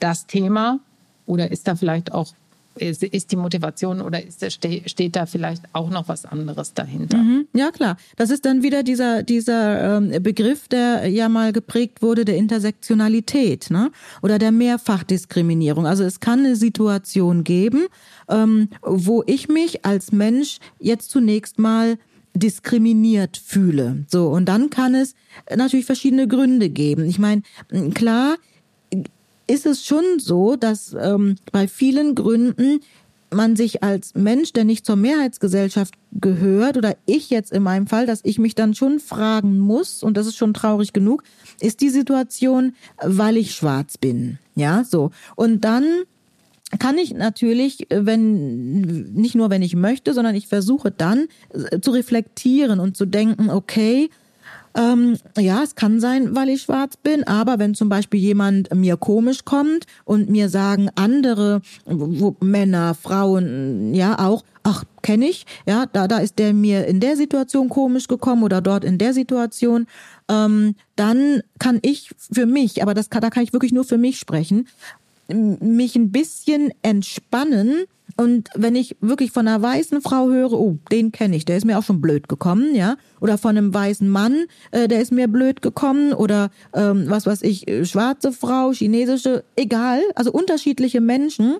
das 0.00 0.26
Thema 0.26 0.80
oder 1.26 1.50
ist 1.50 1.68
da 1.68 1.76
vielleicht 1.76 2.12
auch 2.12 2.32
ist, 2.76 3.32
die 3.32 3.36
Motivation 3.36 4.00
oder 4.00 4.24
ist, 4.24 4.44
steht 4.52 5.16
da 5.16 5.26
vielleicht 5.26 5.64
auch 5.72 5.90
noch 5.90 6.08
was 6.08 6.24
anderes 6.24 6.74
dahinter? 6.74 7.18
Mhm, 7.18 7.46
ja, 7.54 7.70
klar. 7.70 7.96
Das 8.16 8.30
ist 8.30 8.44
dann 8.44 8.62
wieder 8.62 8.82
dieser, 8.82 9.22
dieser 9.22 9.98
ähm, 9.98 10.22
Begriff, 10.22 10.68
der 10.68 11.06
ja 11.08 11.28
mal 11.28 11.52
geprägt 11.52 12.02
wurde, 12.02 12.24
der 12.24 12.36
Intersektionalität 12.36 13.70
ne? 13.70 13.90
oder 14.22 14.38
der 14.38 14.52
Mehrfachdiskriminierung. 14.52 15.86
Also 15.86 16.04
es 16.04 16.20
kann 16.20 16.40
eine 16.40 16.56
Situation 16.56 17.44
geben, 17.44 17.86
ähm, 18.28 18.68
wo 18.82 19.22
ich 19.26 19.48
mich 19.48 19.84
als 19.84 20.12
Mensch 20.12 20.58
jetzt 20.78 21.10
zunächst 21.10 21.58
mal 21.58 21.98
diskriminiert 22.34 23.36
fühle. 23.36 24.04
So, 24.08 24.28
und 24.28 24.46
dann 24.46 24.70
kann 24.70 24.94
es 24.94 25.14
natürlich 25.54 25.86
verschiedene 25.86 26.26
Gründe 26.26 26.70
geben. 26.70 27.04
Ich 27.04 27.18
meine, 27.18 27.42
klar 27.94 28.36
ist 29.52 29.66
es 29.66 29.84
schon 29.84 30.18
so, 30.18 30.56
dass 30.56 30.96
ähm, 30.98 31.36
bei 31.52 31.68
vielen 31.68 32.14
Gründen 32.14 32.80
man 33.30 33.54
sich 33.54 33.82
als 33.82 34.14
Mensch, 34.14 34.52
der 34.52 34.64
nicht 34.64 34.86
zur 34.86 34.96
Mehrheitsgesellschaft 34.96 35.94
gehört, 36.12 36.78
oder 36.78 36.96
ich 37.04 37.28
jetzt 37.28 37.52
in 37.52 37.62
meinem 37.62 37.86
Fall, 37.86 38.06
dass 38.06 38.20
ich 38.24 38.38
mich 38.38 38.54
dann 38.54 38.74
schon 38.74 38.98
fragen 38.98 39.58
muss, 39.58 40.02
und 40.02 40.16
das 40.16 40.26
ist 40.26 40.36
schon 40.36 40.54
traurig 40.54 40.94
genug, 40.94 41.22
ist 41.60 41.82
die 41.82 41.90
Situation, 41.90 42.74
weil 43.02 43.36
ich 43.36 43.54
schwarz 43.54 43.98
bin. 43.98 44.38
Ja, 44.54 44.84
so. 44.84 45.10
Und 45.36 45.64
dann 45.64 45.84
kann 46.78 46.96
ich 46.96 47.12
natürlich, 47.12 47.86
wenn, 47.90 48.80
nicht 49.12 49.34
nur 49.34 49.50
wenn 49.50 49.60
ich 49.60 49.76
möchte, 49.76 50.14
sondern 50.14 50.34
ich 50.34 50.48
versuche 50.48 50.90
dann 50.90 51.26
äh, 51.52 51.80
zu 51.80 51.90
reflektieren 51.90 52.80
und 52.80 52.96
zu 52.96 53.04
denken, 53.04 53.50
okay, 53.50 54.08
ähm, 54.76 55.18
ja, 55.38 55.62
es 55.62 55.74
kann 55.74 56.00
sein, 56.00 56.34
weil 56.34 56.48
ich 56.48 56.62
schwarz 56.62 56.96
bin, 56.96 57.24
aber 57.24 57.58
wenn 57.58 57.74
zum 57.74 57.88
Beispiel 57.88 58.20
jemand 58.20 58.74
mir 58.74 58.96
komisch 58.96 59.44
kommt 59.44 59.86
und 60.04 60.30
mir 60.30 60.48
sagen 60.48 60.88
andere 60.94 61.60
wo, 61.84 62.36
Männer, 62.40 62.94
Frauen, 62.94 63.94
ja 63.94 64.18
auch, 64.18 64.44
ach, 64.62 64.84
kenne 65.02 65.26
ich, 65.26 65.44
ja, 65.66 65.86
da, 65.92 66.08
da 66.08 66.18
ist 66.18 66.38
der 66.38 66.54
mir 66.54 66.86
in 66.86 67.00
der 67.00 67.16
Situation 67.16 67.68
komisch 67.68 68.08
gekommen 68.08 68.42
oder 68.44 68.60
dort 68.60 68.84
in 68.84 68.98
der 68.98 69.12
Situation, 69.12 69.86
ähm, 70.28 70.74
dann 70.96 71.42
kann 71.58 71.78
ich 71.82 72.10
für 72.16 72.46
mich, 72.46 72.82
aber 72.82 72.94
das 72.94 73.10
kann, 73.10 73.22
da 73.22 73.30
kann 73.30 73.42
ich 73.42 73.52
wirklich 73.52 73.72
nur 73.72 73.84
für 73.84 73.98
mich 73.98 74.18
sprechen, 74.18 74.68
mich 75.28 75.96
ein 75.96 76.10
bisschen 76.10 76.72
entspannen. 76.82 77.84
Und 78.16 78.50
wenn 78.54 78.76
ich 78.76 78.96
wirklich 79.00 79.32
von 79.32 79.48
einer 79.48 79.62
weißen 79.62 80.02
Frau 80.02 80.28
höre, 80.28 80.52
oh, 80.52 80.76
den 80.90 81.12
kenne 81.12 81.34
ich, 81.34 81.44
der 81.44 81.56
ist 81.56 81.64
mir 81.64 81.78
auch 81.78 81.82
schon 81.82 82.02
blöd 82.02 82.28
gekommen, 82.28 82.74
ja, 82.74 82.96
oder 83.20 83.38
von 83.38 83.56
einem 83.56 83.72
weißen 83.72 84.08
Mann, 84.08 84.44
äh, 84.70 84.86
der 84.86 85.00
ist 85.00 85.12
mir 85.12 85.28
blöd 85.28 85.62
gekommen, 85.62 86.12
oder 86.12 86.50
ähm, 86.74 87.06
was 87.08 87.24
weiß 87.24 87.40
ich, 87.42 87.68
äh, 87.68 87.86
schwarze 87.86 88.32
Frau, 88.32 88.72
chinesische, 88.72 89.44
egal, 89.56 90.02
also 90.14 90.30
unterschiedliche 90.30 91.00
Menschen, 91.00 91.56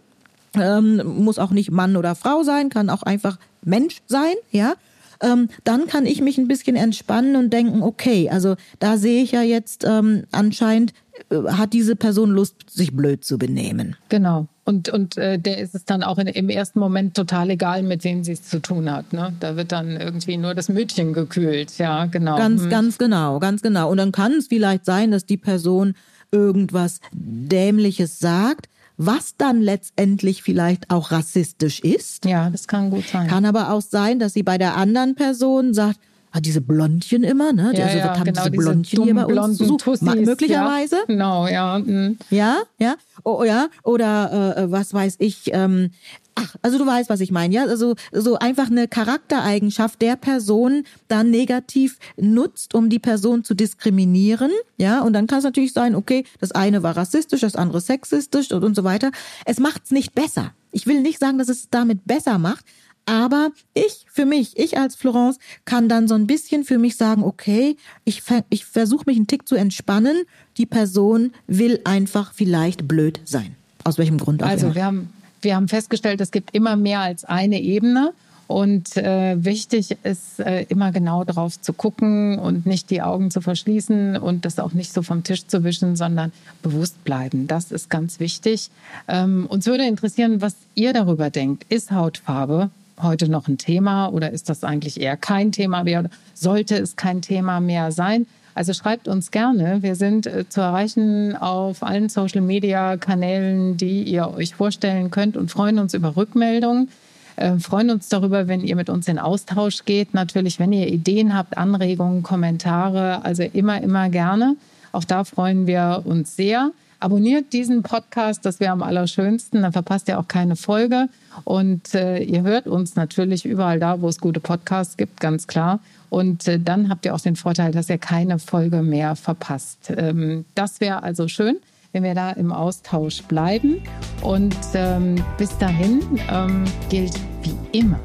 ähm, 0.55 1.01
muss 1.25 1.39
auch 1.39 1.53
nicht 1.53 1.71
Mann 1.71 1.97
oder 1.97 2.15
Frau 2.15 2.43
sein, 2.43 2.69
kann 2.69 2.91
auch 2.91 3.03
einfach 3.03 3.39
Mensch 3.65 4.03
sein, 4.07 4.35
ja. 4.51 4.75
Ähm, 5.23 5.49
dann 5.65 5.87
kann 5.87 6.05
ich 6.05 6.21
mich 6.21 6.37
ein 6.37 6.49
bisschen 6.49 6.77
entspannen 6.77 7.37
und 7.37 7.53
denken, 7.53 7.83
okay, 7.83 8.29
also 8.29 8.57
da 8.81 8.99
sehe 8.99 9.23
ich 9.23 9.33
ja 9.33 9.43
jetzt 9.43 9.85
ähm, 9.85 10.25
anscheinend 10.33 10.93
äh, 11.31 11.53
hat 11.53 11.73
diese 11.73 11.97
Person 11.97 12.31
Lust, 12.31 12.69
sich 12.69 12.95
blöd 12.95 13.25
zu 13.25 13.39
benehmen. 13.39 13.97
Genau. 14.09 14.49
Und, 14.65 14.89
und 14.89 15.17
äh, 15.17 15.39
der 15.39 15.59
ist 15.59 15.75
es 15.75 15.85
dann 15.85 16.03
auch 16.03 16.19
in, 16.19 16.29
im 16.29 16.49
ersten 16.49 16.79
Moment 16.79 17.15
total 17.15 17.51
egal, 17.51 17.83
mit 17.83 18.05
wem 18.05 18.23
sie 18.23 18.33
es 18.33 18.45
zu 18.45 18.61
tun 18.61 18.91
hat. 18.91 19.13
Ne? 19.13 19.33
Da 19.41 19.57
wird 19.57 19.73
dann 19.73 19.97
irgendwie 19.97 20.37
nur 20.37 20.55
das 20.55 20.69
Mütchen 20.69 21.13
gekühlt. 21.13 21.79
Ja, 21.79 22.07
genau. 22.07 22.37
Ganz, 22.37 22.63
hm. 22.63 22.71
ganz 22.71 22.99
genau, 22.99 23.41
ganz 23.41 23.63
genau. 23.63 23.91
Und 23.91 23.97
dann 23.97 24.13
kann 24.13 24.33
es 24.33 24.49
vielleicht 24.49 24.85
sein, 24.85 25.11
dass 25.11 25.27
die 25.27 25.37
Person 25.37 25.95
irgendwas 26.31 27.01
Dämliches 27.13 28.19
sagt, 28.19 28.69
was 29.07 29.37
dann 29.37 29.61
letztendlich 29.61 30.43
vielleicht 30.43 30.91
auch 30.91 31.11
rassistisch 31.11 31.81
ist. 31.81 32.25
Ja, 32.25 32.51
das 32.51 32.67
kann 32.69 32.91
gut 32.91 33.07
sein. 33.07 33.29
Kann 33.29 33.45
aber 33.45 33.73
auch 33.73 33.83
sein, 33.83 34.19
dass 34.19 34.33
sie 34.35 34.43
bei 34.43 34.59
der 34.59 34.77
anderen 34.77 35.15
Person 35.15 35.75
sagt, 35.75 35.99
ah, 36.33 36.41
diese 36.41 36.61
Blondchen 36.61 37.25
immer, 37.25 37.53
ne? 37.53 37.73
Ja, 37.75 37.85
also, 37.85 37.99
ja, 37.99 38.05
haben 38.19 38.25
genau, 38.25 38.41
diese 38.41 38.51
Blondchen 38.51 39.03
diese 39.03 39.03
hier 39.03 39.15
bei 39.15 39.27
uns 39.27 39.59
zu 39.59 39.77
Tussis, 39.77 40.03
möglicherweise. 40.03 40.97
Ja, 40.97 41.05
genau, 41.07 41.47
ja. 41.47 41.79
Mhm. 41.79 42.19
Ja, 42.31 42.63
ja. 42.79 42.97
Oh, 43.25 43.39
oh, 43.41 43.45
ja. 43.45 43.69
Oder 43.85 44.57
äh, 44.57 44.71
was 44.71 44.95
weiß 44.95 45.17
ich, 45.19 45.51
ähm, 45.53 45.91
Ach, 46.35 46.55
also 46.63 46.79
du 46.79 46.87
weißt, 46.87 47.11
was 47.11 47.21
ich 47.21 47.31
meine, 47.31 47.55
ja? 47.55 47.65
Also 47.65 47.95
so 48.13 48.39
einfach 48.39 48.71
eine 48.71 48.89
Charaktereigenschaft 48.89 50.01
der 50.01 50.17
Person 50.17 50.85
dann 51.09 51.31
negativ 51.31 51.99
nutzt, 52.17 52.75
um 52.75 52.89
die 52.89 52.99
Person 52.99 53.45
zu 53.45 53.55
diskriminieren, 53.55 54.51
ja? 54.79 55.01
Und 55.01 55.13
dann 55.13 55.27
kann 55.27 55.39
es 55.39 55.45
natürlich 55.45 55.73
sein, 55.73 55.95
okay, 55.95 56.25
das 56.41 56.53
eine 56.53 56.83
war 56.83 56.97
rassistisch, 56.97 57.41
das 57.43 57.57
andere 57.57 57.81
sexistisch 57.81 58.51
und, 58.53 58.65
und 58.65 58.75
so 58.75 58.85
weiter. 58.85 59.11
Es 59.45 59.59
macht's 59.59 59.91
nicht 59.91 60.15
besser. 60.15 60.53
Ich 60.71 60.87
will 60.87 61.03
nicht 61.03 61.19
sagen, 61.19 61.39
dass 61.39 61.49
es 61.49 61.69
damit 61.71 62.07
besser 62.07 62.39
macht, 62.39 62.65
aber 63.05 63.51
ich, 63.75 64.07
für 64.11 64.25
mich, 64.25 64.57
ich 64.57 64.79
als 64.79 64.95
Florence, 64.95 65.39
kann 65.65 65.89
dann 65.89 66.07
so 66.09 66.15
ein 66.15 66.27
bisschen 66.27 66.65
für 66.65 66.79
mich 66.79 66.97
sagen, 66.97 67.25
okay, 67.25 67.77
ich, 68.05 68.23
ich 68.49 68.65
versuche 68.65 69.05
mich 69.07 69.17
einen 69.17 69.27
Tick 69.27 69.49
zu 69.49 69.57
entspannen. 69.57 70.23
Die 70.57 70.67
Person 70.67 71.33
will 71.47 71.81
einfach 71.85 72.33
vielleicht 72.33 72.87
blöd 72.87 73.21
sein. 73.25 73.57
Aus 73.85 73.99
welchem 73.99 74.19
Grund 74.19 74.43
auch 74.43 74.47
Also 74.47 74.67
immer. 74.67 74.75
wir 74.77 74.85
haben, 74.85 75.11
wir 75.43 75.57
haben 75.57 75.69
festgestellt, 75.69 76.21
es 76.21 76.31
gibt 76.31 76.55
immer 76.55 76.77
mehr 76.77 77.01
als 77.01 77.25
eine 77.25 77.61
Ebene. 77.61 78.13
Und 78.49 78.99
äh, 78.99 79.43
wichtig 79.43 79.97
ist 80.03 80.39
äh, 80.39 80.65
immer 80.65 80.93
genau 80.93 81.25
drauf 81.25 81.59
zu 81.59 81.73
gucken 81.73 82.39
und 82.39 82.67
nicht 82.67 82.91
die 82.91 83.01
Augen 83.01 83.31
zu 83.31 83.41
verschließen 83.41 84.19
und 84.19 84.45
das 84.45 84.59
auch 84.59 84.73
nicht 84.73 84.93
so 84.93 85.01
vom 85.01 85.25
Tisch 85.25 85.47
zu 85.47 85.65
wischen, 85.65 85.97
sondern 85.97 86.33
bewusst 86.63 87.03
bleiben. 87.03 87.47
Das 87.47 87.73
ist 87.73 87.89
ganz 87.89 88.21
wichtig. 88.21 88.69
Ähm, 89.09 89.47
uns 89.49 89.65
würde 89.67 89.87
interessieren, 89.87 90.43
was 90.43 90.55
ihr 90.75 90.93
darüber 90.93 91.31
denkt. 91.31 91.65
Ist 91.73 91.93
Hautfarbe 91.93 92.69
heute 93.01 93.29
noch 93.29 93.49
ein 93.49 93.57
Thema 93.57 94.09
oder 94.09 94.31
ist 94.31 94.51
das 94.51 94.65
eigentlich 94.65 95.01
eher 95.01 95.17
kein 95.17 95.51
Thema 95.53 95.85
mehr? 95.85 96.11
Sollte 96.35 96.77
es 96.77 96.97
kein 96.97 97.23
Thema 97.23 97.61
mehr 97.61 97.91
sein? 97.91 98.27
Also 98.55 98.73
schreibt 98.75 99.09
uns 99.09 99.31
gerne. 99.31 99.83
Wir 99.83 99.95
sind 99.95 100.27
äh, 100.27 100.49
zu 100.49 100.61
erreichen 100.61 101.37
auf 101.37 101.83
allen 101.83 102.09
Social-Media-Kanälen, 102.09 103.77
die 103.77 104.03
ihr 104.03 104.29
euch 104.35 104.55
vorstellen 104.55 105.11
könnt 105.11 105.37
und 105.37 105.51
freuen 105.51 105.79
uns 105.79 105.95
über 105.95 106.17
Rückmeldungen. 106.17 106.89
Äh, 107.37 107.59
freuen 107.59 107.91
uns 107.91 108.09
darüber, 108.09 108.49
wenn 108.49 108.61
ihr 108.61 108.77
mit 108.77 108.91
uns 108.91 109.09
in 109.09 109.19
Austausch 109.19 109.85
geht. 109.85 110.13
Natürlich, 110.13 110.59
wenn 110.59 110.73
ihr 110.73 110.89
Ideen 110.89 111.35
habt, 111.35 111.57
Anregungen, 111.57 112.23
Kommentare, 112.23 113.25
also 113.25 113.43
immer, 113.43 113.81
immer 113.83 114.11
gerne. 114.11 114.57
Auch 114.93 115.05
da 115.05 115.25
freuen 115.25 115.67
wir 115.67 116.03
uns 116.05 116.37
sehr. 116.37 116.73
Abonniert 117.03 117.53
diesen 117.53 117.83
Podcast, 117.83 118.47
das 118.47 118.61
wäre 118.61 118.71
am 118.71 118.83
allerschönsten. 118.83 119.63
Dann 119.63 119.73
verpasst 119.73 120.07
ihr 120.07 120.21
auch 120.21 120.29
keine 120.29 120.55
Folge. 120.55 121.09
Und 121.43 121.97
äh, 121.97 122.23
ihr 122.23 122.43
hört 122.43 122.69
uns 122.69 122.95
natürlich 122.95 123.45
überall 123.45 123.81
da, 123.81 124.01
wo 124.01 124.09
es 124.09 124.21
gute 124.21 124.39
Podcasts 124.39 124.97
gibt, 124.97 125.19
ganz 125.19 125.49
klar. 125.49 125.81
Und 126.11 126.47
äh, 126.47 126.61
dann 126.61 126.89
habt 126.89 127.05
ihr 127.05 127.13
auch 127.13 127.21
den 127.21 127.35
Vorteil, 127.35 127.73
dass 127.73 127.91
ihr 127.91 127.99
keine 127.99 128.39
Folge 128.39 128.83
mehr 128.83 129.17
verpasst. 129.17 129.93
Ähm, 129.97 130.45
das 130.55 130.81
wäre 130.81 131.03
also 131.03 131.27
schön 131.27 131.57
wenn 131.95 132.05
wir 132.05 132.15
da 132.15 132.31
im 132.31 132.53
Austausch 132.53 133.23
bleiben. 133.25 133.83
Und 134.23 134.57
ähm, 134.73 135.23
bis 135.37 135.59
dahin 135.59 136.01
ähm, 136.31 136.65
gilt 136.89 137.13
wie 137.43 137.79
immer, 137.79 138.01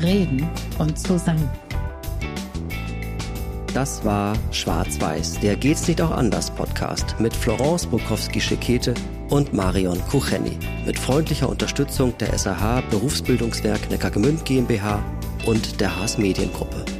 reden 0.00 0.48
und 0.78 0.96
zusammen. 0.96 1.50
Das 3.78 4.04
war 4.04 4.36
Schwarz-Weiß, 4.50 5.38
der 5.38 5.54
Geht's 5.54 5.86
nicht 5.86 6.02
auch 6.02 6.10
anders 6.10 6.50
Podcast 6.50 7.14
mit 7.20 7.32
Florence 7.32 7.86
Bukowski-Schekete 7.86 8.92
und 9.30 9.54
Marion 9.54 10.00
Kucheni. 10.08 10.58
Mit 10.84 10.98
freundlicher 10.98 11.48
Unterstützung 11.48 12.12
der 12.18 12.36
SAH 12.36 12.80
Berufsbildungswerk 12.90 13.88
Neckargemünd 13.88 14.44
GmbH 14.44 15.00
und 15.46 15.80
der 15.80 15.94
Haas 15.94 16.18
Mediengruppe. 16.18 16.97